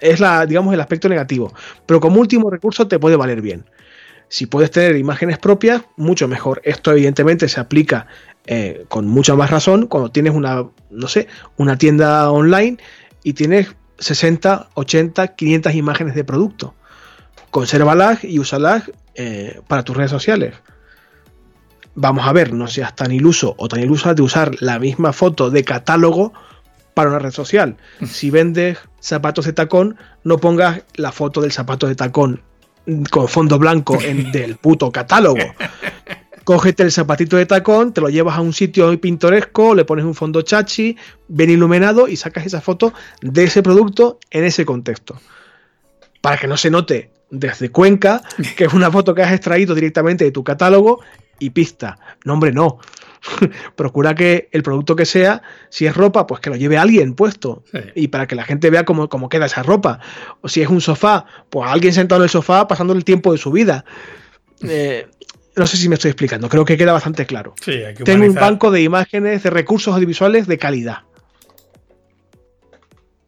[0.00, 1.52] Es la, digamos, el aspecto negativo.
[1.84, 3.66] Pero como último recurso te puede valer bien.
[4.28, 6.62] Si puedes tener imágenes propias, mucho mejor.
[6.64, 8.06] Esto evidentemente se aplica
[8.46, 11.28] eh, con mucha más razón cuando tienes una, no sé,
[11.58, 12.78] una tienda online
[13.22, 16.74] y tienes 60, 80, 500 imágenes de producto.
[17.50, 20.54] Consérvalas y úsalas eh, para tus redes sociales
[21.94, 25.50] vamos a ver, no seas tan iluso o tan ilusa de usar la misma foto
[25.50, 26.32] de catálogo
[26.94, 27.76] para una red social.
[28.06, 32.42] Si vendes zapatos de tacón, no pongas la foto del zapato de tacón
[33.10, 35.40] con fondo blanco en, del puto catálogo.
[36.44, 40.14] Cógete el zapatito de tacón, te lo llevas a un sitio pintoresco, le pones un
[40.14, 42.92] fondo chachi, bien iluminado y sacas esa foto
[43.22, 45.18] de ese producto en ese contexto.
[46.20, 48.22] Para que no se note desde Cuenca
[48.56, 51.00] que es una foto que has extraído directamente de tu catálogo
[51.38, 51.98] y pista.
[52.24, 52.78] No, hombre, no.
[53.76, 57.64] Procura que el producto que sea, si es ropa, pues que lo lleve alguien puesto.
[57.94, 60.00] Y para que la gente vea cómo, cómo, queda esa ropa.
[60.40, 63.38] O si es un sofá, pues alguien sentado en el sofá pasando el tiempo de
[63.38, 63.84] su vida.
[64.62, 65.06] Eh,
[65.56, 67.54] no sé si me estoy explicando, creo que queda bastante claro.
[68.04, 70.98] Tengo un banco de imágenes, de recursos audiovisuales de calidad.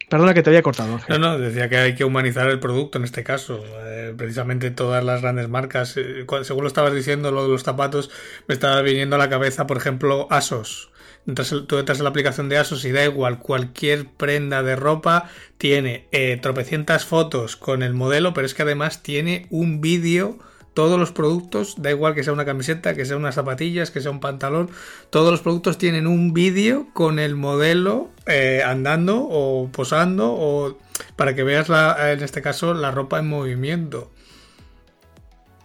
[0.09, 1.01] Perdona que te había cortado.
[1.09, 3.65] No, no, decía que hay que humanizar el producto en este caso.
[3.85, 8.11] Eh, precisamente todas las grandes marcas, eh, según lo estabas diciendo, lo de los zapatos,
[8.47, 10.91] me estaba viniendo a la cabeza, por ejemplo, Asos.
[11.27, 15.29] Entonces, tú entras en la aplicación de Asos y da igual, cualquier prenda de ropa
[15.59, 20.39] tiene eh, tropecientas fotos con el modelo, pero es que además tiene un vídeo
[20.77, 24.11] todos los productos, da igual que sea una camiseta, que sea unas zapatillas, que sea
[24.11, 24.69] un pantalón,
[25.09, 30.77] todos los productos tienen un vídeo con el modelo eh, andando o posando o
[31.17, 34.11] para que veas la, en este caso la ropa en movimiento.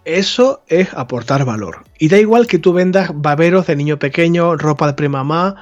[0.06, 1.84] Eso es aportar valor.
[1.98, 5.56] Y da igual que tú vendas baberos de niño pequeño, ropa de premamá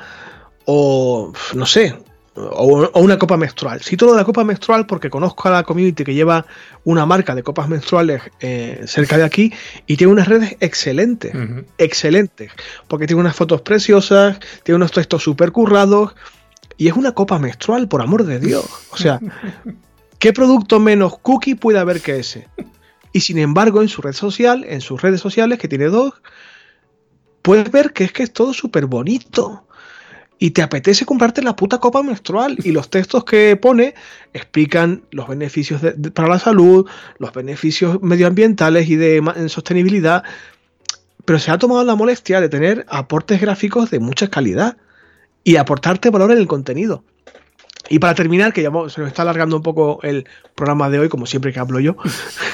[0.65, 1.99] o no sé,
[2.35, 3.81] o, una copa menstrual.
[3.83, 6.47] Si todo de la copa menstrual porque conozco a la community que lleva
[6.85, 9.53] una marca de copas menstruales eh, cerca de aquí
[9.87, 11.33] y tiene unas redes excelentes,
[11.79, 12.53] excelentes,
[12.89, 16.15] porque tiene unas fotos preciosas, tiene unos textos super currados
[16.77, 18.65] y es una copa menstrual, por amor de Dios.
[18.91, 19.21] O sea,
[20.19, 22.49] ¿qué producto menos cookie puede haber que ese?
[23.13, 26.15] Y sin embargo, en su red social, en sus redes sociales, que tiene dos,
[27.43, 29.67] puedes ver que es que es todo súper bonito
[30.43, 33.95] y te apetece comprarte la puta copa menstrual y los textos que pone
[34.33, 35.83] explican los beneficios
[36.15, 36.89] para la salud,
[37.19, 40.25] los beneficios medioambientales y de sostenibilidad,
[41.27, 44.79] pero se ha tomado la molestia de tener aportes gráficos de mucha calidad
[45.45, 47.05] y aportarte valor en el contenido.
[47.91, 51.09] Y para terminar, que ya se nos está alargando un poco el programa de hoy,
[51.11, 51.97] como siempre que hablo yo,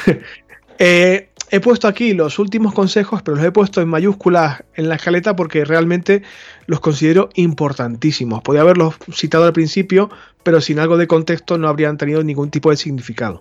[0.78, 4.96] eh, he puesto aquí los últimos consejos, pero los he puesto en mayúsculas en la
[4.96, 6.22] escaleta porque realmente
[6.66, 8.42] los considero importantísimos.
[8.42, 10.10] Podría haberlos citado al principio,
[10.42, 13.40] pero sin algo de contexto no habrían tenido ningún tipo de significado.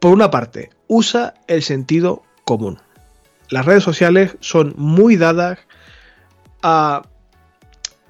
[0.00, 2.78] Por una parte, usa el sentido común.
[3.48, 5.58] Las redes sociales son muy dadas
[6.62, 7.02] a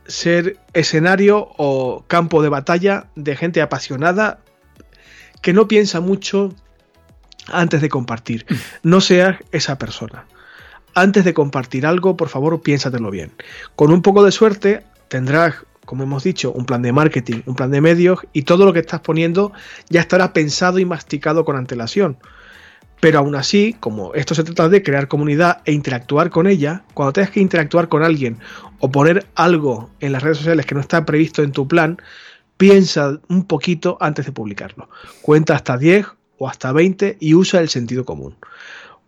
[0.06, 4.40] ser escenario o campo de batalla de gente apasionada
[5.40, 6.54] que no piensa mucho
[7.52, 8.46] antes de compartir.
[8.82, 10.26] No seas esa persona.
[10.94, 13.32] Antes de compartir algo, por favor, piénsatelo bien.
[13.74, 17.70] Con un poco de suerte tendrás, como hemos dicho, un plan de marketing, un plan
[17.70, 19.52] de medios y todo lo que estás poniendo
[19.88, 22.16] ya estará pensado y masticado con antelación.
[23.00, 27.12] Pero aún así, como esto se trata de crear comunidad e interactuar con ella, cuando
[27.12, 28.38] tengas que interactuar con alguien
[28.78, 31.98] o poner algo en las redes sociales que no está previsto en tu plan,
[32.56, 34.88] piensa un poquito antes de publicarlo.
[35.22, 36.06] Cuenta hasta 10
[36.38, 38.36] o hasta 20 y usa el sentido común.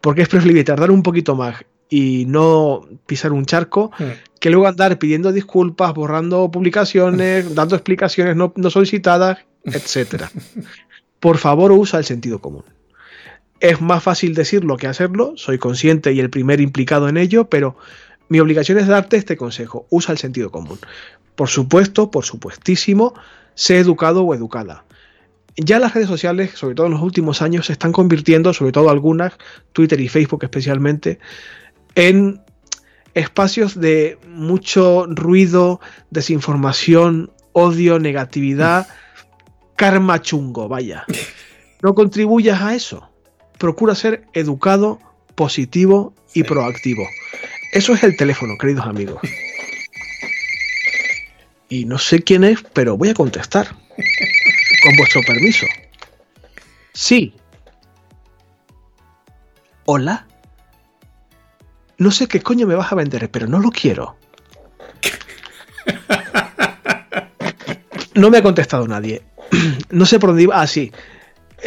[0.00, 3.90] Porque es preferible tardar un poquito más y no pisar un charco
[4.40, 10.24] que luego andar pidiendo disculpas, borrando publicaciones, dando explicaciones no, no solicitadas, etc.
[11.20, 12.64] Por favor, usa el sentido común.
[13.60, 17.76] Es más fácil decirlo que hacerlo, soy consciente y el primer implicado en ello, pero
[18.28, 20.78] mi obligación es darte este consejo, usa el sentido común.
[21.36, 23.14] Por supuesto, por supuestísimo,
[23.54, 24.84] sé educado o educada.
[25.56, 28.90] Ya las redes sociales, sobre todo en los últimos años, se están convirtiendo, sobre todo
[28.90, 29.34] algunas,
[29.72, 31.18] Twitter y Facebook especialmente,
[31.94, 32.42] en
[33.14, 35.80] espacios de mucho ruido,
[36.10, 38.86] desinformación, odio, negatividad,
[39.76, 41.04] karma chungo, vaya.
[41.82, 43.10] No contribuyas a eso
[43.58, 45.00] procura ser educado,
[45.34, 47.06] positivo y proactivo.
[47.72, 49.20] Eso es el teléfono, queridos amigos.
[51.68, 53.74] Y no sé quién es, pero voy a contestar.
[54.86, 55.66] Con vuestro permiso.
[56.92, 57.34] Sí.
[59.84, 60.28] Hola.
[61.98, 64.16] No sé qué coño me vas a vender, pero no lo quiero.
[68.14, 69.22] No me ha contestado nadie.
[69.90, 70.60] No sé por dónde iba.
[70.60, 70.92] Ah, sí.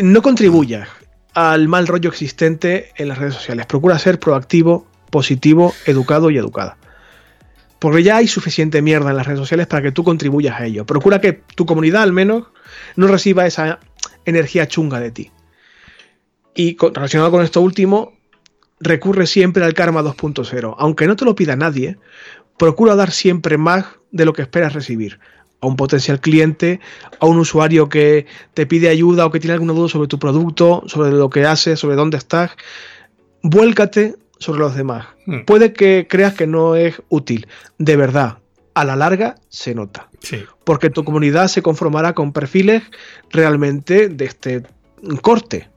[0.02, 0.88] No contribuyas
[1.34, 3.66] al mal rollo existente en las redes sociales.
[3.66, 6.78] Procura ser proactivo, positivo, educado y educada.
[7.80, 10.86] Porque ya hay suficiente mierda en las redes sociales para que tú contribuyas a ello.
[10.86, 12.46] Procura que tu comunidad al menos
[12.96, 13.80] no reciba esa
[14.26, 15.32] energía chunga de ti.
[16.56, 18.14] Y relacionado con esto último,
[18.80, 20.76] recurre siempre al karma 2.0.
[20.78, 21.98] Aunque no te lo pida nadie,
[22.58, 25.20] procura dar siempre más de lo que esperas recibir
[25.62, 26.80] a un potencial cliente,
[27.20, 30.84] a un usuario que te pide ayuda o que tiene alguna duda sobre tu producto,
[30.88, 32.52] sobre lo que haces, sobre dónde estás,
[33.44, 35.08] vuélcate sobre los demás.
[35.26, 35.44] Hmm.
[35.46, 38.39] Puede que creas que no es útil, de verdad,
[38.80, 40.10] a la larga se nota.
[40.64, 42.84] Porque tu comunidad se conformará con perfiles
[43.30, 44.64] realmente de este
[45.22, 45.70] corte.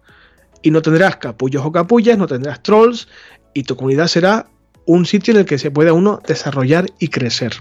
[0.62, 3.08] Y no tendrás capullos o capullas, no tendrás trolls,
[3.54, 4.46] y tu comunidad será
[4.86, 7.54] un sitio en el que se pueda uno desarrollar y crecer.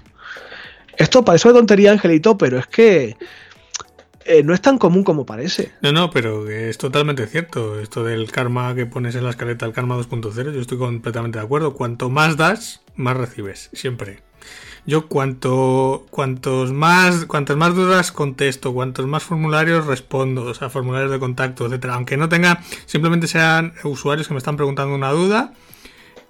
[0.96, 3.16] Esto parece una tontería, Angelito, pero es que
[4.24, 5.72] eh, no es tan común como parece.
[5.80, 7.80] No, no, pero es totalmente cierto.
[7.80, 11.44] Esto del karma que pones en la escaleta, el karma 2.0, yo estoy completamente de
[11.44, 11.74] acuerdo.
[11.74, 14.22] Cuanto más das, más recibes, siempre.
[14.84, 21.10] Yo cuanto cuantos más cuantas más dudas contesto, cuantos más formularios respondo, o sea, formularios
[21.10, 25.52] de contacto, etcétera, aunque no tenga, simplemente sean usuarios que me están preguntando una duda,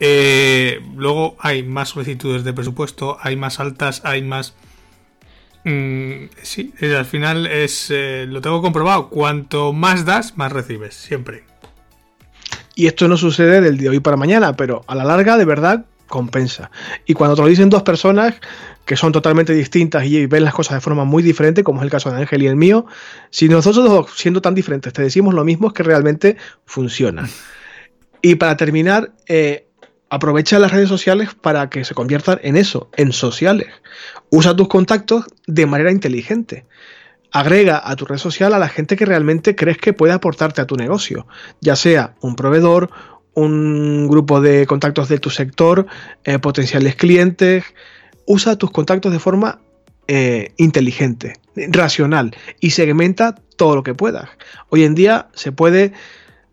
[0.04, 4.54] eh, luego hay más solicitudes de presupuesto, hay más altas, hay más...
[5.64, 9.10] Mm, sí, al final es eh, lo tengo comprobado.
[9.10, 11.44] Cuanto más das, más recibes, siempre.
[12.74, 15.44] Y esto no sucede del día de hoy para mañana, pero a la larga, de
[15.44, 16.70] verdad, compensa.
[17.06, 18.34] Y cuando te lo dicen dos personas
[18.84, 21.90] que son totalmente distintas y ven las cosas de forma muy diferente, como es el
[21.90, 22.84] caso de Ángel y el mío,
[23.30, 26.36] si nosotros dos, siendo tan diferentes, te decimos lo mismo, es que realmente
[26.66, 27.26] funciona.
[28.20, 29.68] Y para terminar, eh,
[30.10, 33.68] aprovecha las redes sociales para que se conviertan en eso, en sociales.
[34.28, 36.66] Usa tus contactos de manera inteligente.
[37.30, 40.66] Agrega a tu red social a la gente que realmente crees que puede aportarte a
[40.66, 41.26] tu negocio,
[41.62, 42.90] ya sea un proveedor,
[43.34, 45.86] un grupo de contactos de tu sector,
[46.24, 47.64] eh, potenciales clientes.
[48.26, 49.60] Usa tus contactos de forma
[50.08, 54.28] eh, inteligente, racional y segmenta todo lo que puedas.
[54.68, 55.92] Hoy en día se puede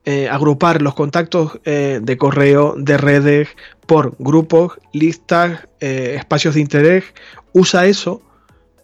[0.05, 3.49] eh, agrupar los contactos de correo, de redes,
[3.85, 7.03] por grupos, listas, espacios de interés.
[7.53, 8.21] Usa eso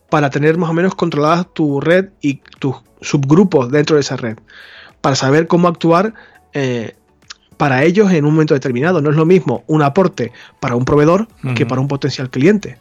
[0.10, 4.38] para tener más o menos controladas tu red y tus subgrupos dentro de esa red.
[5.02, 6.14] Para saber cómo actuar
[7.58, 9.02] para ellos en un momento determinado.
[9.02, 12.78] No es lo mismo un aporte para un proveedor que para un potencial cliente.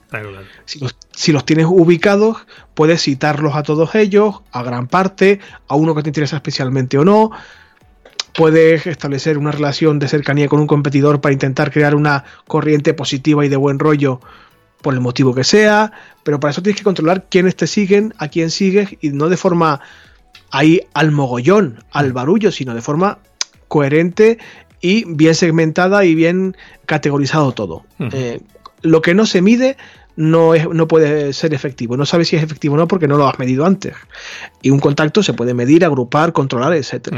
[0.64, 5.76] Si, los, si, los, tienes ubicados, puedes citarlos a todos ellos, a gran parte, a
[5.76, 7.30] uno que te interesa especialmente o no
[8.34, 13.46] puedes establecer una relación de cercanía con un competidor para intentar crear una corriente positiva
[13.46, 14.20] y de buen rollo
[14.82, 15.92] por el motivo que sea,
[16.24, 19.36] pero para eso tienes que controlar quiénes te siguen, a quién sigues y no de
[19.36, 19.80] forma
[20.50, 23.18] ahí al mogollón, al barullo, sino de forma
[23.68, 24.38] coherente
[24.84, 26.54] y bien segmentada y bien
[26.84, 27.86] categorizado todo.
[28.12, 28.42] Eh,
[28.82, 29.78] lo que no se mide
[30.14, 31.96] no, es, no puede ser efectivo.
[31.96, 33.94] No sabes si es efectivo o no porque no lo has medido antes.
[34.60, 37.16] Y un contacto se puede medir, agrupar, controlar, etc.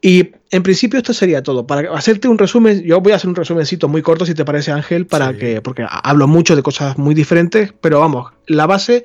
[0.00, 1.68] Y en principio esto sería todo.
[1.68, 4.72] Para hacerte un resumen, yo voy a hacer un resumencito muy corto si te parece
[4.72, 9.04] Ángel, para que, porque hablo mucho de cosas muy diferentes, pero vamos, la base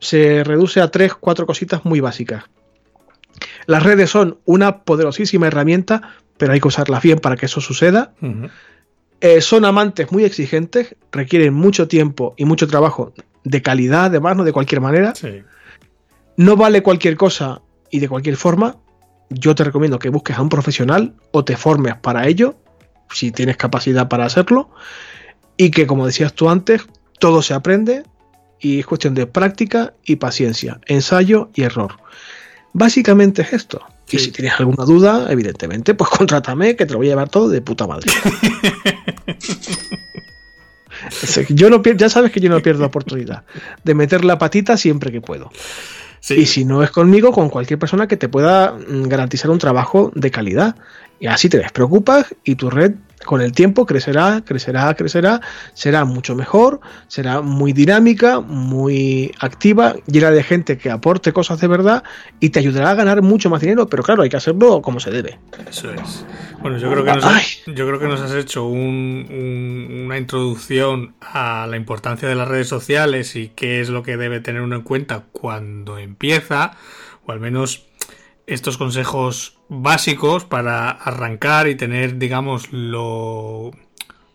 [0.00, 2.42] se reduce a tres, cuatro cositas muy básicas.
[3.66, 8.12] Las redes son una poderosísima herramienta, pero hay que usarlas bien para que eso suceda.
[9.20, 13.12] Eh, son amantes muy exigentes, requieren mucho tiempo y mucho trabajo
[13.44, 15.12] de calidad, además, no de cualquier manera.
[16.36, 18.76] No vale cualquier cosa y de cualquier forma.
[19.30, 22.56] Yo te recomiendo que busques a un profesional o te formes para ello,
[23.10, 24.70] si tienes capacidad para hacerlo.
[25.56, 26.82] Y que, como decías tú antes,
[27.18, 28.02] todo se aprende
[28.60, 31.96] y es cuestión de práctica y paciencia, ensayo y error.
[32.74, 33.80] Básicamente es esto.
[34.10, 37.48] Y si tienes alguna duda, evidentemente, pues contrátame que te lo voy a llevar todo
[37.48, 38.10] de puta madre.
[41.50, 43.44] yo no ya sabes que yo no pierdo la oportunidad
[43.84, 45.50] de meter la patita siempre que puedo.
[46.30, 50.10] Y si no es conmigo, con cualquier persona que te pueda mm, garantizar un trabajo
[50.14, 50.74] de calidad.
[51.20, 52.94] Y así te despreocupas y tu red
[53.24, 55.40] con el tiempo crecerá, crecerá, crecerá,
[55.72, 61.68] será mucho mejor, será muy dinámica, muy activa, llena de gente que aporte cosas de
[61.68, 62.04] verdad
[62.40, 65.10] y te ayudará a ganar mucho más dinero, pero claro, hay que hacerlo como se
[65.10, 65.38] debe.
[65.68, 66.24] Eso es.
[66.60, 71.66] Bueno, yo creo que nos, has, yo creo que nos has hecho una introducción a
[71.66, 74.82] la importancia de las redes sociales y qué es lo que debe tener uno en
[74.82, 76.72] cuenta cuando empieza,
[77.26, 77.86] o al menos
[78.46, 83.72] estos consejos básicos para arrancar y tener, digamos, lo,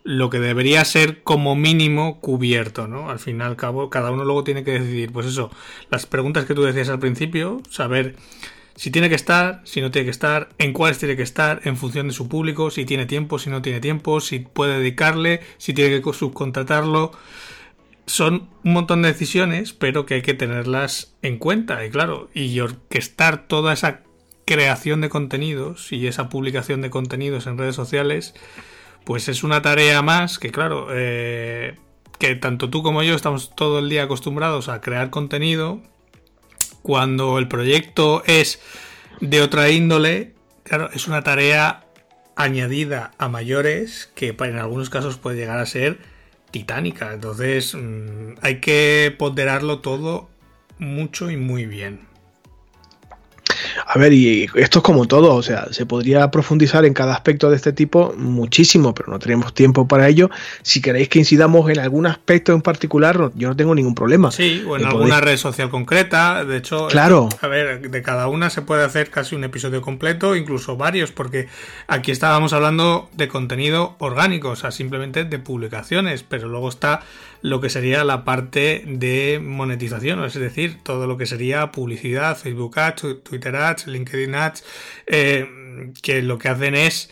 [0.02, 3.10] lo que debería ser como mínimo cubierto, ¿no?
[3.10, 5.50] Al fin y al cabo, cada uno luego tiene que decidir, pues eso,
[5.90, 8.16] las preguntas que tú decías al principio, saber
[8.80, 11.76] si tiene que estar, si no tiene que estar, en cuáles tiene que estar, en
[11.76, 15.74] función de su público, si tiene tiempo, si no tiene tiempo, si puede dedicarle, si
[15.74, 17.12] tiene que subcontratarlo.
[18.10, 21.86] Son un montón de decisiones, pero que hay que tenerlas en cuenta.
[21.86, 24.00] Y claro, y orquestar toda esa
[24.44, 28.34] creación de contenidos y esa publicación de contenidos en redes sociales,
[29.04, 31.76] pues es una tarea más que, claro, eh,
[32.18, 35.80] que tanto tú como yo estamos todo el día acostumbrados a crear contenido.
[36.82, 38.60] Cuando el proyecto es
[39.20, 40.34] de otra índole,
[40.64, 41.84] claro, es una tarea
[42.34, 46.09] añadida a mayores que en algunos casos puede llegar a ser
[46.50, 47.12] titánica.
[47.12, 50.28] Entonces mm, hay que ponderarlo todo
[50.78, 52.09] mucho y muy bien.
[53.86, 57.50] A ver, y esto es como todo, o sea, se podría profundizar en cada aspecto
[57.50, 60.30] de este tipo muchísimo, pero no tenemos tiempo para ello.
[60.62, 64.30] Si queréis que incidamos en algún aspecto en particular, yo no tengo ningún problema.
[64.30, 67.28] Sí, o en alguna red social concreta, de hecho, claro.
[67.40, 71.48] a ver, de cada una se puede hacer casi un episodio completo, incluso varios, porque
[71.86, 77.02] aquí estábamos hablando de contenido orgánico, o sea, simplemente de publicaciones, pero luego está
[77.42, 82.78] lo que sería la parte de monetización, es decir, todo lo que sería publicidad, Facebook
[82.78, 84.64] Ads, Twitter Ads, LinkedIn Ads,
[85.06, 87.10] eh, que lo que hacen es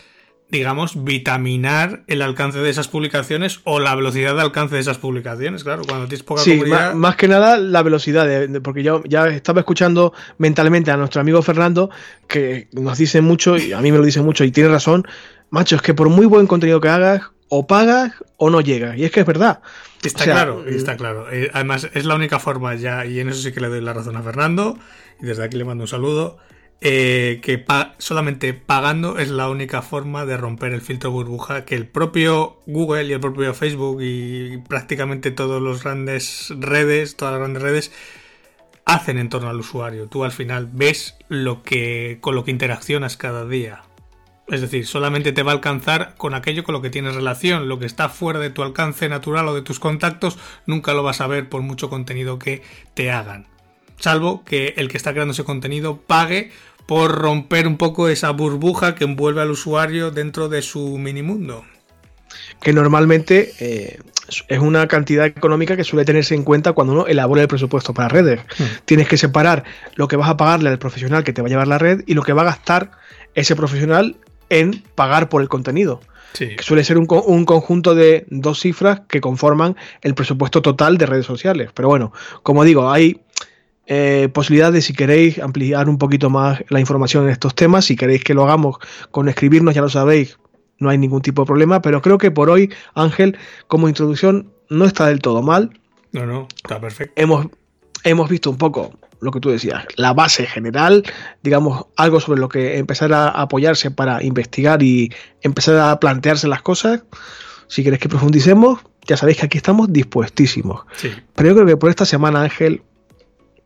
[0.49, 5.63] digamos, vitaminar el alcance de esas publicaciones o la velocidad de alcance de esas publicaciones,
[5.63, 6.59] claro, cuando tienes poca sí,
[6.95, 8.27] Más, que nada la velocidad,
[8.63, 11.91] porque yo ya estaba escuchando mentalmente a nuestro amigo Fernando,
[12.27, 15.05] que nos dice mucho, y a mí me lo dice mucho, y tiene razón,
[15.49, 19.05] macho, es que por muy buen contenido que hagas, o pagas o no llegas, y
[19.05, 19.61] es que es verdad.
[20.03, 21.31] Está claro, eh, está claro.
[21.31, 23.93] Eh, además, es la única forma ya, y en eso sí que le doy la
[23.93, 24.77] razón a Fernando,
[25.21, 26.37] y desde aquí le mando un saludo,
[26.81, 27.65] eh, que
[27.97, 33.03] solamente pagando es la única forma de romper el filtro burbuja que el propio Google
[33.03, 37.91] y el propio Facebook y prácticamente todos los grandes redes, todas las grandes redes,
[38.85, 40.07] hacen en torno al usuario.
[40.07, 43.81] Tú al final ves lo que, con lo que interaccionas cada día.
[44.51, 47.69] Es decir, solamente te va a alcanzar con aquello con lo que tienes relación.
[47.69, 51.21] Lo que está fuera de tu alcance natural o de tus contactos, nunca lo vas
[51.21, 53.47] a ver por mucho contenido que te hagan.
[53.99, 56.51] Salvo que el que está creando ese contenido pague
[56.85, 61.65] por romper un poco esa burbuja que envuelve al usuario dentro de su mini mundo.
[62.61, 63.99] Que normalmente eh,
[64.47, 68.09] es una cantidad económica que suele tenerse en cuenta cuando uno elabora el presupuesto para
[68.09, 68.41] redes.
[68.57, 68.63] Hmm.
[68.85, 71.67] Tienes que separar lo que vas a pagarle al profesional que te va a llevar
[71.67, 72.91] la red y lo que va a gastar
[73.35, 74.17] ese profesional
[74.49, 76.01] en pagar por el contenido.
[76.37, 81.25] Que suele ser un, conjunto de dos cifras que conforman el presupuesto total de redes
[81.25, 81.71] sociales.
[81.73, 83.21] Pero bueno, como digo, hay
[83.87, 87.85] eh, posibilidades si queréis ampliar un poquito más la información en estos temas.
[87.85, 88.77] Si queréis que lo hagamos
[89.11, 90.37] con escribirnos, ya lo sabéis,
[90.77, 91.81] no hay ningún tipo de problema.
[91.81, 93.37] Pero creo que por hoy, Ángel,
[93.67, 95.79] como introducción, no está del todo mal.
[96.11, 97.13] No, no, está perfecto.
[97.15, 97.47] Hemos,
[98.03, 101.03] hemos visto un poco lo que tú decías, la base general,
[101.43, 106.61] digamos, algo sobre lo que empezar a apoyarse para investigar y empezar a plantearse las
[106.61, 107.03] cosas.
[107.67, 110.81] Si queréis que profundicemos, ya sabéis que aquí estamos dispuestísimos.
[111.35, 112.83] Pero yo creo que por esta semana, Ángel,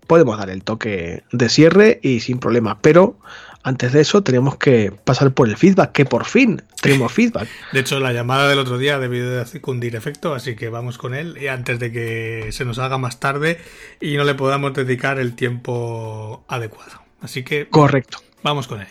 [0.08, 2.78] podemos dar el toque de cierre y sin problemas.
[2.82, 3.18] Pero
[3.64, 7.48] antes de eso tenemos que pasar por el feedback, que por fin tenemos feedback.
[7.72, 10.98] De hecho, la llamada del otro día ha debido de cundir efecto, así que vamos
[10.98, 13.60] con él y antes de que se nos haga más tarde
[14.00, 17.02] y no le podamos dedicar el tiempo adecuado.
[17.22, 17.68] Así que...
[17.70, 18.20] Correcto.
[18.44, 18.88] Vamos con él.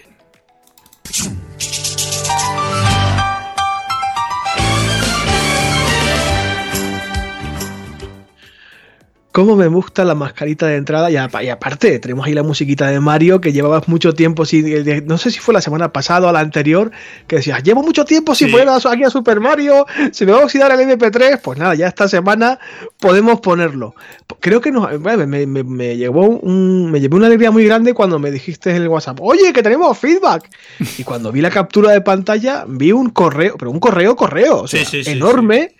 [9.32, 11.10] Cómo me gusta la mascarita de entrada.
[11.10, 14.66] Y, aparte, tenemos ahí la musiquita de Mario que llevabas mucho tiempo sin.
[14.68, 16.92] Eh, no sé si fue la semana pasada o la anterior,
[17.26, 20.44] que decías, llevo mucho tiempo sin poner aquí a Super Mario, se me va a
[20.44, 21.40] oxidar el MP3.
[21.42, 22.60] Pues nada, ya esta semana
[23.00, 23.94] podemos ponerlo.
[24.40, 28.82] Creo que nos, me, llevó un, me una alegría muy grande cuando me dijiste en
[28.82, 30.48] el WhatsApp, oye, que tenemos feedback.
[30.98, 34.68] y cuando vi la captura de pantalla, vi un correo, pero un correo, correo, o
[34.68, 35.74] sea, enorme.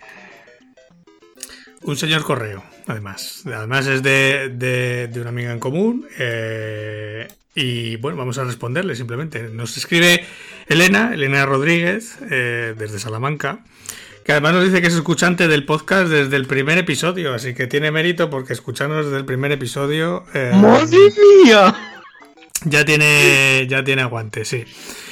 [1.83, 3.43] Un señor correo además.
[3.45, 6.07] Además es de, de, una amiga en común.
[6.17, 9.43] Eh, y bueno, vamos a responderle simplemente.
[9.49, 10.25] Nos escribe
[10.67, 13.59] Elena, Elena Rodríguez, eh, desde Salamanca,
[14.23, 17.67] que además nos dice que es escuchante del podcast desde el primer episodio, así que
[17.67, 20.23] tiene mérito porque escucharnos desde el primer episodio...
[20.33, 20.97] Eh, ¡Madre
[21.43, 21.75] mía!
[22.65, 24.63] Ya tiene, ya tiene aguante, sí.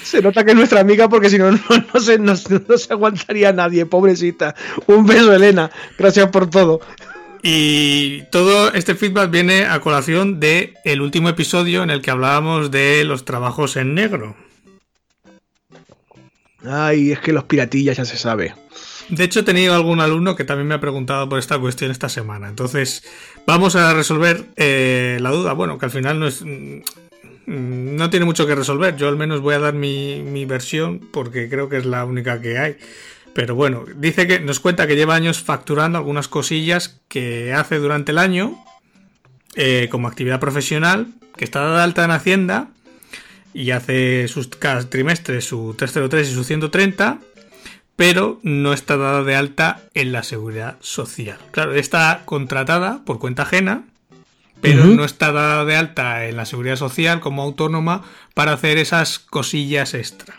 [0.03, 3.85] Se nota que es nuestra amiga porque si no, no, se, no se aguantaría nadie,
[3.85, 4.55] pobrecita.
[4.87, 5.69] Un beso, Elena.
[5.97, 6.79] Gracias por todo.
[7.43, 12.69] Y todo este feedback viene a colación de el último episodio en el que hablábamos
[12.69, 14.35] de los trabajos en negro.
[16.63, 18.53] Ay, es que los piratillas ya se sabe.
[19.09, 22.07] De hecho, he tenido algún alumno que también me ha preguntado por esta cuestión esta
[22.07, 22.47] semana.
[22.47, 23.03] Entonces,
[23.47, 25.53] vamos a resolver eh, la duda.
[25.53, 26.43] Bueno, que al final no es.
[26.43, 28.95] Mm, no tiene mucho que resolver.
[28.95, 32.39] Yo al menos voy a dar mi, mi versión porque creo que es la única
[32.39, 32.77] que hay.
[33.33, 38.11] Pero bueno, dice que nos cuenta que lleva años facturando algunas cosillas que hace durante
[38.11, 38.63] el año
[39.55, 41.07] eh, como actividad profesional,
[41.37, 42.69] que está dada de alta en Hacienda
[43.53, 47.19] y hace sus, cada trimestre su 303 y su 130,
[47.95, 51.37] pero no está dada de alta en la seguridad social.
[51.51, 53.83] Claro, está contratada por cuenta ajena,
[54.61, 58.03] pero no está dada de alta en la seguridad social como autónoma
[58.33, 60.35] para hacer esas cosillas extra.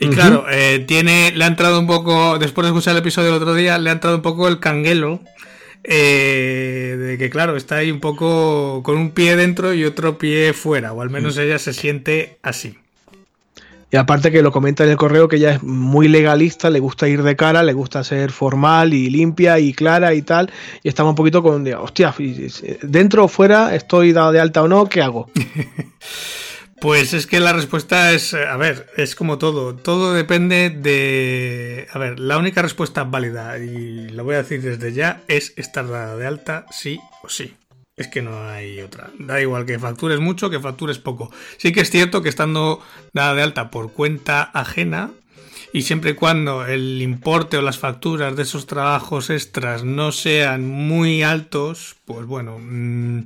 [0.00, 3.42] Y claro, eh, tiene, le ha entrado un poco, después de escuchar el episodio del
[3.42, 5.20] otro día, le ha entrado un poco el canguelo.
[5.84, 10.54] Eh, de que claro, está ahí un poco con un pie dentro y otro pie
[10.54, 12.76] fuera, o al menos ella se siente así.
[13.92, 17.06] Y aparte que lo comenta en el correo que ella es muy legalista, le gusta
[17.08, 20.50] ir de cara, le gusta ser formal y limpia y clara y tal.
[20.82, 22.14] Y estamos un poquito con, hostia,
[22.82, 25.28] dentro o fuera, estoy dado de alta o no, ¿qué hago?
[26.80, 31.86] Pues es que la respuesta es, a ver, es como todo, todo depende de...
[31.92, 35.86] A ver, la única respuesta válida, y lo voy a decir desde ya, es estar
[35.86, 37.54] dada de alta sí o sí.
[37.96, 39.10] Es que no hay otra.
[39.18, 41.30] Da igual que factures mucho, que factures poco.
[41.58, 42.80] Sí que es cierto que estando
[43.12, 45.10] dada de alta por cuenta ajena,
[45.74, 50.66] y siempre y cuando el importe o las facturas de esos trabajos extras no sean
[50.66, 52.58] muy altos, pues bueno...
[52.58, 53.24] Mmm,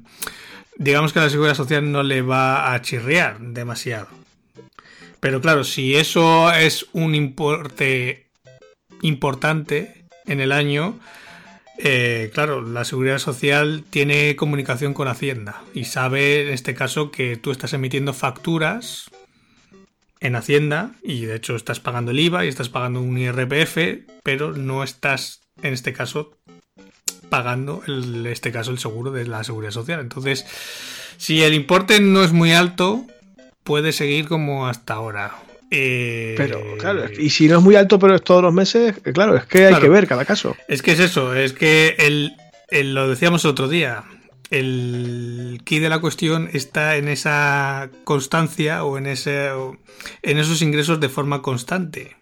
[0.76, 4.08] digamos que la seguridad social no le va a chirriar demasiado.
[5.20, 8.26] Pero claro, si eso es un importe
[9.02, 10.98] importante en el año,
[11.78, 17.36] eh, claro, la seguridad social tiene comunicación con Hacienda y sabe en este caso que
[17.36, 19.10] tú estás emitiendo facturas
[20.20, 24.52] en Hacienda y de hecho estás pagando el IVA y estás pagando un IRPF, pero
[24.52, 26.36] no estás en este caso
[27.34, 29.98] pagando, en este caso, el seguro de la seguridad social.
[29.98, 30.46] Entonces,
[31.16, 33.04] si el importe no es muy alto,
[33.64, 35.32] puede seguir como hasta ahora.
[35.72, 39.12] Eh, pero, claro, y si no es muy alto, pero es todos los meses, eh,
[39.12, 40.56] claro, es que hay que ver cada caso.
[40.68, 44.04] Es que es eso, es que el, lo decíamos otro día,
[44.50, 49.48] el key de la cuestión está en esa constancia o en, ese,
[50.22, 52.14] en esos ingresos de forma constante.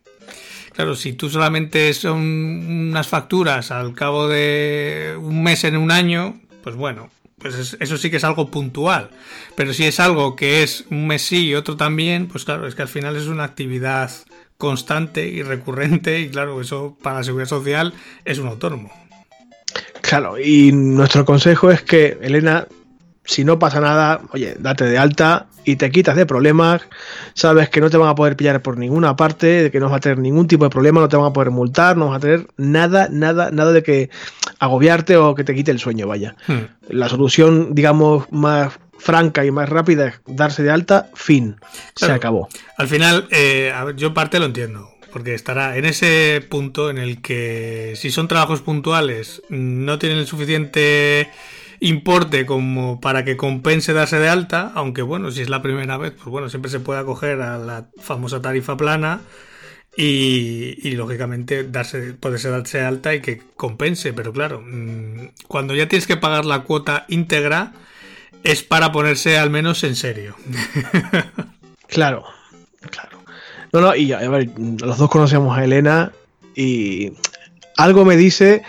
[0.73, 6.40] Claro, si tú solamente son unas facturas al cabo de un mes en un año,
[6.62, 9.11] pues bueno, pues eso sí que es algo puntual.
[9.55, 12.74] Pero si es algo que es un mes sí y otro también, pues claro, es
[12.74, 14.11] que al final es una actividad
[14.57, 17.93] constante y recurrente y claro, eso para la seguridad social
[18.24, 18.93] es un autónomo.
[20.01, 22.66] Claro, y nuestro consejo es que, Elena,
[23.24, 26.82] si no pasa nada, oye, date de alta y te quitas de problemas,
[27.35, 29.99] sabes que no te van a poder pillar por ninguna parte, de que no vas
[29.99, 32.20] a tener ningún tipo de problema, no te van a poder multar, no vas a
[32.20, 34.11] tener nada, nada, nada de que
[34.59, 36.35] agobiarte o que te quite el sueño, vaya.
[36.47, 36.62] Hmm.
[36.89, 41.57] La solución, digamos, más franca y más rápida es darse de alta, fin,
[41.94, 42.49] se acabó.
[42.77, 47.94] Al final, eh, yo parte lo entiendo, porque estará en ese punto en el que
[47.97, 51.31] si son trabajos puntuales, no tienen el suficiente
[51.83, 56.13] importe como para que compense darse de alta, aunque bueno, si es la primera vez,
[56.13, 59.21] pues bueno, siempre se puede acoger a la famosa tarifa plana
[59.97, 65.89] y, lógicamente darse, poderse darse de alta y que compense, pero claro, mm, cuando ya
[65.89, 67.73] tienes que pagar la cuota íntegra
[68.45, 70.37] es para ponerse al menos en serio.
[71.89, 72.25] claro,
[72.91, 73.19] claro.
[73.73, 76.13] No, no, y a ver, los dos conocemos a Elena
[76.55, 77.13] y
[77.77, 78.63] algo me dice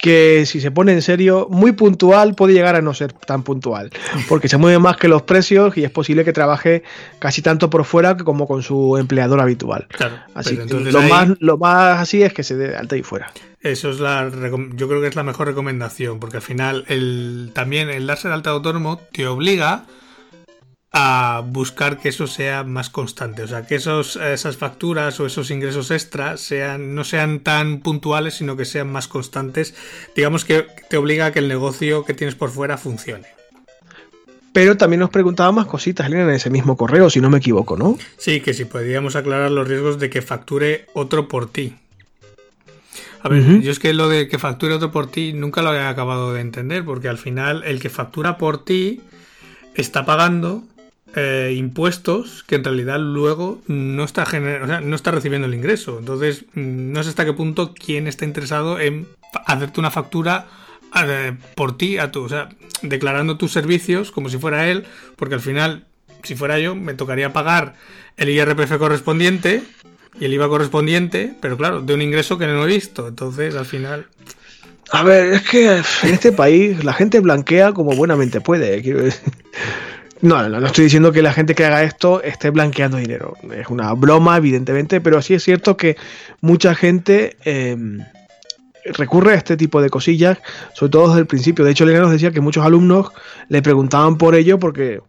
[0.00, 3.90] que si se pone en serio, muy puntual puede llegar a no ser tan puntual,
[4.28, 6.82] porque se mueve más que los precios y es posible que trabaje
[7.18, 9.86] casi tanto por fuera como con su empleador habitual.
[9.88, 13.30] Claro, así lo, más, lo más así es que se dé alta y fuera.
[13.60, 14.30] Eso es la
[14.74, 18.34] yo creo que es la mejor recomendación, porque al final el, también el darse de
[18.34, 19.84] alta autónomo te obliga a
[21.46, 25.90] buscar que eso sea más constante, o sea, que esos, esas facturas o esos ingresos
[25.90, 29.74] extras sean, no sean tan puntuales, sino que sean más constantes,
[30.16, 33.28] digamos que te obliga a que el negocio que tienes por fuera funcione.
[34.52, 37.76] Pero también nos preguntaba más cositas, Elena, en ese mismo correo, si no me equivoco,
[37.76, 37.96] ¿no?
[38.18, 41.76] Sí, que si podríamos aclarar los riesgos de que facture otro por ti.
[43.22, 45.80] A ver, yo es que lo de que facture otro por ti nunca lo he
[45.80, 49.02] acabado de entender, porque al final el que factura por ti
[49.74, 50.64] está pagando
[51.16, 54.24] eh, impuestos que en realidad luego no está,
[54.80, 55.98] no está recibiendo el ingreso.
[55.98, 59.08] Entonces, mm, no sé hasta qué punto quién está interesado en
[59.46, 60.46] hacerte una factura
[61.04, 62.48] eh, por ti, a tu, o sea,
[62.82, 64.84] declarando tus servicios como si fuera él,
[65.16, 65.86] porque al final,
[66.22, 67.74] si fuera yo, me tocaría pagar
[68.16, 69.62] el IRPF correspondiente
[70.18, 73.08] y el IVA correspondiente, pero claro, de un ingreso que no he visto.
[73.08, 74.06] Entonces, al final.
[74.92, 78.82] A ver, es que en este país la gente blanquea como buenamente puede.
[80.22, 83.34] No, no, estoy diciendo que la gente que haga esto esté blanqueando dinero.
[83.56, 85.96] Es una broma, evidentemente, pero sí es cierto que
[86.42, 88.00] mucha gente em,
[88.84, 90.38] recurre a este tipo de cosillas,
[90.74, 91.64] sobre todo desde el principio.
[91.64, 93.12] De hecho, Elena nos decía que muchos alumnos
[93.48, 95.00] le preguntaban por ello porque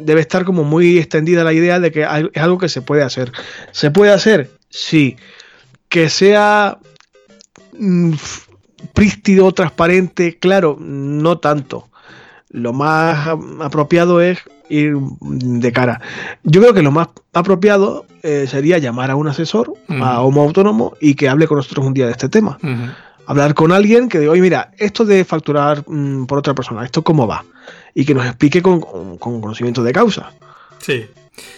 [0.00, 3.30] debe estar como muy extendida la idea de que es algo que se puede hacer.
[3.70, 4.50] ¿Se puede hacer?
[4.68, 5.16] Sí.
[5.88, 6.78] Que sea
[7.78, 8.14] mm,
[8.94, 11.89] prístido, transparente, claro, no tanto
[12.50, 13.28] lo más
[13.60, 16.00] apropiado es ir de cara.
[16.42, 20.94] Yo creo que lo más apropiado eh, sería llamar a un asesor, a Homo Autónomo,
[21.00, 22.58] y que hable con nosotros un día de este tema.
[23.26, 27.02] Hablar con alguien que diga, oye, mira, esto de facturar mm, por otra persona, ¿esto
[27.02, 27.44] cómo va?
[27.94, 28.80] Y que nos explique con,
[29.18, 30.32] conocimiento de causa.
[30.78, 31.06] Sí,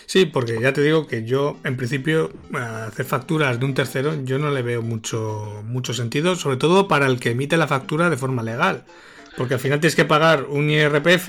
[0.07, 4.39] Sí, porque ya te digo que yo, en principio, hacer facturas de un tercero, yo
[4.39, 8.17] no le veo mucho, mucho sentido, sobre todo para el que emite la factura de
[8.17, 8.85] forma legal.
[9.37, 11.29] Porque al final tienes que pagar un IRPF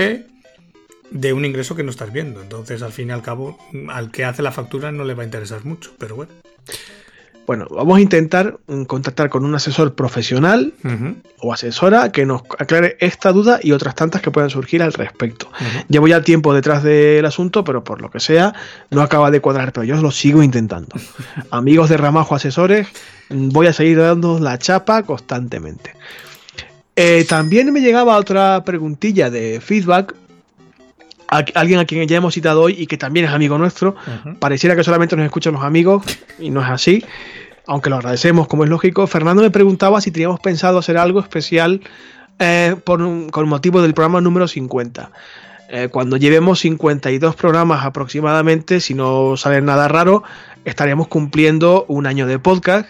[1.12, 2.42] de un ingreso que no estás viendo.
[2.42, 3.58] Entonces, al fin y al cabo,
[3.90, 6.32] al que hace la factura no le va a interesar mucho, pero bueno.
[7.46, 10.74] Bueno, vamos a intentar mm, contactar con un asesor profesional
[11.40, 15.50] o asesora que nos aclare esta duda y otras tantas que puedan surgir al respecto.
[15.90, 18.54] Llevo ya tiempo detrás del asunto, pero por lo que sea,
[18.92, 20.96] no acaba de cuadrar, pero yo lo sigo intentando.
[21.52, 22.88] Amigos de Ramajo Asesores,
[23.30, 25.94] mm, voy a seguir dando la chapa constantemente.
[26.96, 30.16] Eh, también me llegaba otra preguntilla de feedback.
[31.56, 33.96] alguien a quien ya hemos citado hoy y que también es amigo nuestro.
[34.40, 36.04] Pareciera que solamente nos escuchan los amigos
[36.40, 37.04] y no es así.
[37.66, 39.08] Aunque lo agradecemos, como es lógico.
[39.08, 41.82] Fernando me preguntaba si teníamos pensado hacer algo especial
[42.40, 43.00] eh, por
[43.32, 45.12] con motivo del programa número 50.
[45.70, 50.24] Eh, cuando llevemos 52 programas aproximadamente, si no sale nada raro,
[50.66, 52.88] estaremos cumpliendo un año de podcast.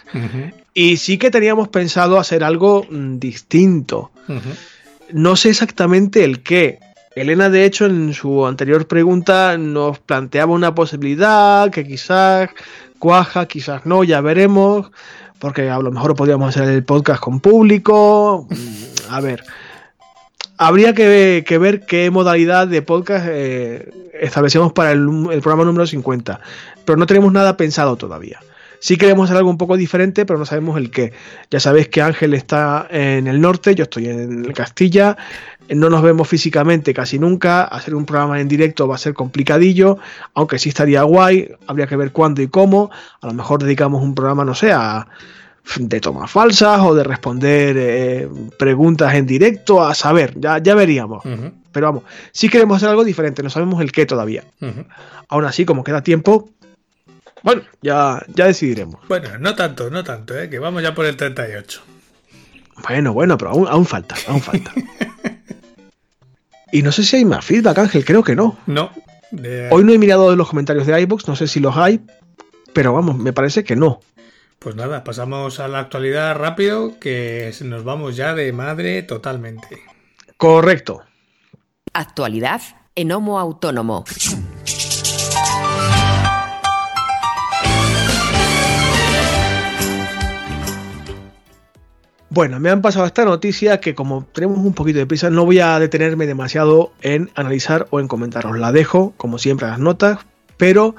[0.74, 4.12] Y sí que teníamos pensado hacer algo mm, distinto.
[5.12, 6.80] No sé exactamente el qué.
[7.16, 12.50] Elena, de hecho, en su anterior pregunta nos planteaba una posibilidad que quizás
[12.98, 14.92] cuaja, quizás no, ya veremos.
[15.38, 18.48] Porque a lo mejor podríamos hacer el podcast con público.
[18.50, 19.44] Mm, a ver.
[20.58, 25.02] Habría que, ver qué modalidad de podcast eh, establecemos para el,
[25.32, 26.40] el programa número 50.
[26.86, 28.40] Pero no tenemos nada pensado todavía.
[28.84, 31.14] Sí queremos hacer algo un poco diferente, pero no sabemos el qué.
[31.50, 35.16] Ya sabéis que Ángel está en el norte, yo estoy en Castilla,
[35.70, 40.00] no nos vemos físicamente casi nunca, hacer un programa en directo va a ser complicadillo,
[40.34, 42.92] aunque sí estaría guay, habría que ver cuándo y cómo,
[43.22, 45.08] a lo mejor dedicamos un programa, no sé, a
[45.78, 48.30] de tomas falsas o de responder eh,
[48.60, 51.24] preguntas en directo, a saber, ya, ya veríamos.
[51.72, 52.04] Pero vamos,
[52.34, 54.44] si queremos hacer algo diferente, no sabemos el qué todavía.
[55.30, 56.50] Aún así, como queda tiempo,
[57.44, 59.06] bueno, ya, ya decidiremos.
[59.08, 60.50] Bueno, no tanto, no tanto, ¿eh?
[60.50, 61.82] que vamos ya por el 38.
[62.88, 64.72] Bueno, bueno, pero aún, aún falta, aún falta.
[66.72, 68.58] y no sé si hay más feedback, Ángel, creo que no.
[68.66, 68.92] No.
[69.72, 72.00] Hoy no he mirado los comentarios de iBox, no sé si los hay,
[72.72, 74.00] pero vamos, me parece que no.
[74.60, 79.82] Pues nada, pasamos a la actualidad rápido, que nos vamos ya de madre totalmente.
[80.38, 81.02] Correcto.
[81.92, 82.62] Actualidad
[82.96, 84.06] en Homo Autónomo.
[92.34, 95.60] Bueno, me han pasado esta noticia que como tenemos un poquito de prisa no voy
[95.60, 98.58] a detenerme demasiado en analizar o en comentaros.
[98.58, 100.18] La dejo, como siempre, a las notas,
[100.58, 100.96] pero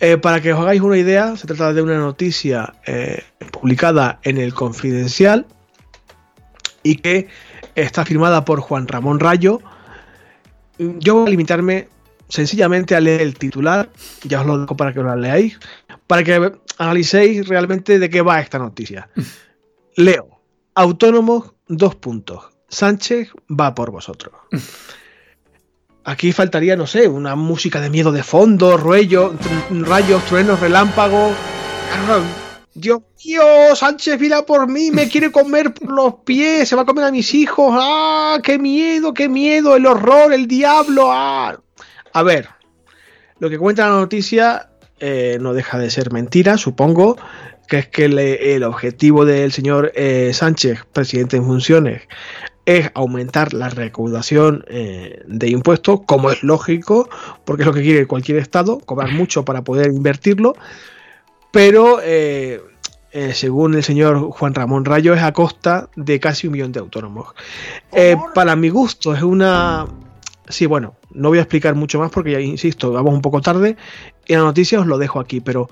[0.00, 4.38] eh, para que os hagáis una idea, se trata de una noticia eh, publicada en
[4.38, 5.44] el Confidencial
[6.82, 7.28] y que
[7.74, 9.60] está firmada por Juan Ramón Rayo.
[10.78, 11.88] Yo voy a limitarme
[12.30, 13.90] sencillamente a leer el titular,
[14.22, 15.58] ya os lo dejo para que lo leáis,
[16.06, 19.10] para que analicéis realmente de qué va esta noticia.
[19.96, 20.33] Leo,
[20.74, 22.44] autónomos, dos puntos.
[22.68, 24.34] Sánchez va por vosotros.
[26.06, 29.32] Aquí faltaría, no sé, una música de miedo de fondo, ruello,
[29.70, 31.34] rayos, truenos, relámpagos.
[32.74, 33.42] Dios mío,
[33.74, 37.10] Sánchez mira por mí, me quiere comer por los pies, se va a comer a
[37.10, 37.74] mis hijos.
[37.78, 38.38] ¡Ah!
[38.42, 39.76] ¡Qué miedo, qué miedo!
[39.76, 41.10] El horror, el diablo.
[41.10, 41.58] ¡Ah!
[42.12, 42.48] A ver,
[43.38, 44.70] lo que cuenta la noticia
[45.00, 47.16] eh, no deja de ser mentira, supongo,
[47.68, 52.02] que es que el objetivo del señor eh, Sánchez, presidente en funciones,
[52.66, 57.08] es aumentar la recaudación eh, de impuestos, como es lógico,
[57.44, 60.54] porque es lo que quiere cualquier Estado, cobrar mucho para poder invertirlo,
[61.50, 62.62] pero eh,
[63.12, 66.80] eh, según el señor Juan Ramón Rayo es a costa de casi un millón de
[66.80, 67.34] autónomos.
[68.34, 69.86] para mi gusto es una...
[70.46, 73.76] Sí, bueno, no voy a explicar mucho más porque ya insisto, vamos un poco tarde
[74.26, 75.68] y la noticia os lo dejo aquí, pero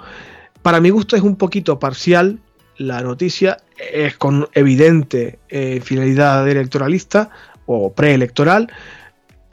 [0.62, 2.38] para mi gusto es un poquito parcial
[2.78, 7.30] la noticia es con evidente eh, finalidad electoralista
[7.66, 8.72] o preelectoral.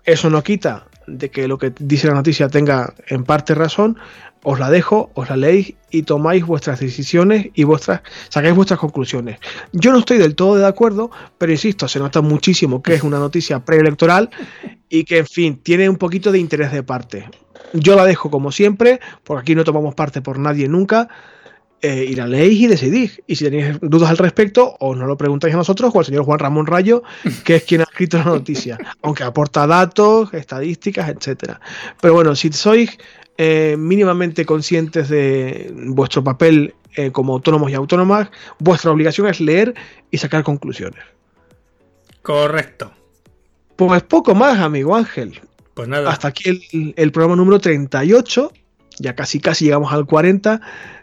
[0.04, 3.98] Eso no quita de que lo que dice la noticia tenga en parte razón.
[4.44, 9.40] Os la dejo, os la leéis y tomáis vuestras decisiones y vuestras sacáis vuestras conclusiones.
[9.74, 13.20] Yo no estoy del todo de acuerdo, pero insisto, se nota muchísimo que es una
[13.20, 14.30] noticia preelectoral
[14.88, 17.30] y que, en fin, tiene un poquito de interés de parte.
[17.74, 21.10] Yo la dejo como siempre, porque aquí no tomamos parte por nadie nunca
[21.82, 23.22] eh, y la leéis y decidís.
[23.26, 26.26] Y si tenéis dudas al respecto, os no lo preguntáis a nosotros o al señor
[26.26, 27.04] Juan Ramón Rayo,
[27.46, 31.62] que es quien ha escrito la noticia, aunque aporta datos, estadísticas, etcétera.
[32.02, 32.98] Pero bueno, si sois
[33.42, 38.30] eh, mínimamente conscientes de vuestro papel eh, como autónomos y autónomas,
[38.60, 39.74] vuestra obligación es leer
[40.12, 41.02] y sacar conclusiones.
[42.22, 42.92] Correcto.
[43.78, 45.40] Pues poco más, amigo Ángel.
[45.74, 46.12] Pues nada.
[46.12, 48.52] Hasta aquí el, el programa número 38.
[48.98, 50.60] Ya casi casi llegamos al 40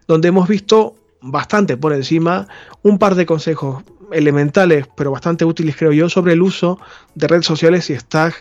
[0.06, 2.48] donde hemos visto bastante por encima
[2.82, 3.82] un par de consejos
[4.12, 6.78] elementales, pero bastante útiles creo yo, sobre el uso
[7.14, 8.34] de redes sociales si estás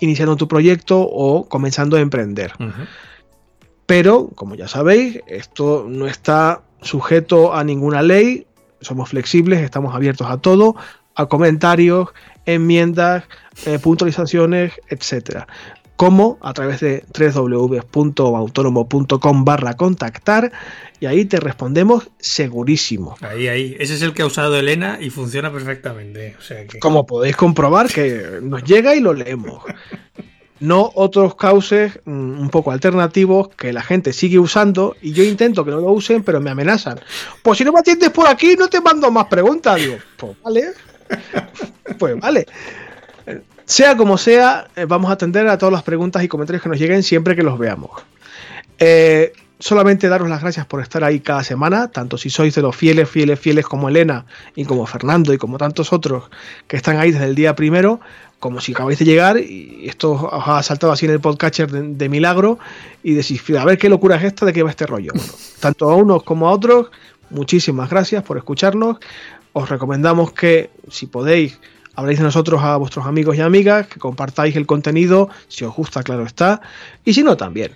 [0.00, 2.54] iniciando tu proyecto o comenzando a emprender.
[3.86, 8.46] Pero, como ya sabéis, esto no está sujeto a ninguna ley,
[8.80, 10.76] somos flexibles, estamos abiertos a todo,
[11.14, 12.08] a comentarios,
[12.44, 13.24] enmiendas,
[13.64, 15.46] eh, puntualizaciones, etcétera
[15.96, 20.52] como a través de www.autonomo.com barra contactar
[21.00, 23.16] y ahí te respondemos segurísimo.
[23.20, 23.74] Ahí, ahí.
[23.80, 26.36] Ese es el que ha usado Elena y funciona perfectamente.
[26.80, 29.64] Como podéis comprobar que nos llega y lo leemos.
[30.60, 35.64] No otros cauces mm, un poco alternativos que la gente sigue usando y yo intento
[35.64, 37.00] que no lo usen, pero me amenazan.
[37.42, 39.76] Pues si no me atiendes por aquí, no te mando más preguntas.
[39.76, 40.64] Digo, pues vale.
[41.98, 42.46] Pues vale.
[43.64, 46.78] Sea como sea, eh, vamos a atender a todas las preguntas y comentarios que nos
[46.78, 48.02] lleguen siempre que los veamos.
[48.78, 52.76] Eh, solamente daros las gracias por estar ahí cada semana, tanto si sois de los
[52.76, 56.24] fieles, fieles, fieles como Elena y como Fernando y como tantos otros
[56.66, 58.00] que están ahí desde el día primero,
[58.38, 62.08] como si acabáis de llegar y esto os ha saltado así en el podcatcher de,
[62.08, 62.58] milagro
[63.02, 65.12] y decís, a ver qué locura es esta de qué va este rollo.
[65.14, 66.90] Bueno, tanto a unos como a otros,
[67.30, 68.98] muchísimas gracias por escucharnos.
[69.52, 71.58] Os recomendamos que si podéis
[71.96, 76.02] habléis de nosotros a vuestros amigos y amigas, que compartáis el contenido, si os gusta,
[76.02, 76.60] claro está,
[77.04, 77.72] y si no, también.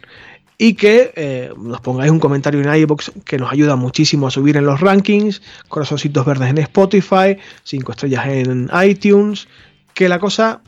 [0.58, 4.58] Y que eh, nos pongáis un comentario en iBox que nos ayuda muchísimo a subir
[4.58, 9.48] en los rankings, corazoncitos verdes en Spotify, cinco estrellas en iTunes,
[9.94, 10.60] que la cosa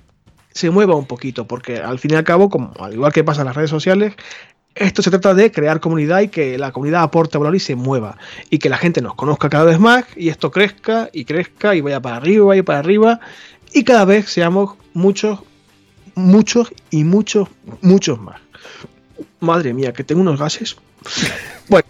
[0.53, 3.43] se mueva un poquito, porque al fin y al cabo, como al igual que pasa
[3.43, 4.15] en las redes sociales,
[4.75, 8.17] Esto se trata de crear comunidad y que la comunidad aporte valor y se mueva.
[8.49, 11.83] Y que la gente nos conozca cada vez más y esto crezca y crezca y
[11.83, 13.21] vaya para arriba y para arriba.
[13.75, 15.41] Y cada vez seamos muchos,
[16.15, 17.49] muchos y muchos,
[17.83, 18.41] muchos más.
[19.41, 20.77] Madre mía, que tengo unos gases.
[21.69, 21.87] Bueno,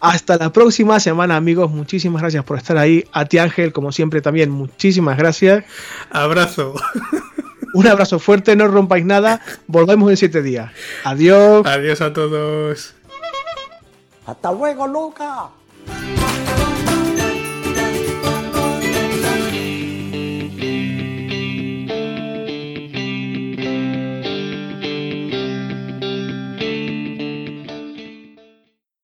[0.00, 1.70] hasta la próxima semana, amigos.
[1.70, 3.04] Muchísimas gracias por estar ahí.
[3.12, 5.64] A ti, Ángel, como siempre, también muchísimas gracias.
[6.10, 6.74] Abrazo.
[7.74, 9.40] Un abrazo fuerte, no rompáis nada.
[9.66, 10.72] Volvemos en siete días.
[11.04, 11.64] Adiós.
[11.66, 12.94] Adiós a todos.
[14.26, 15.50] Hasta luego, Luca.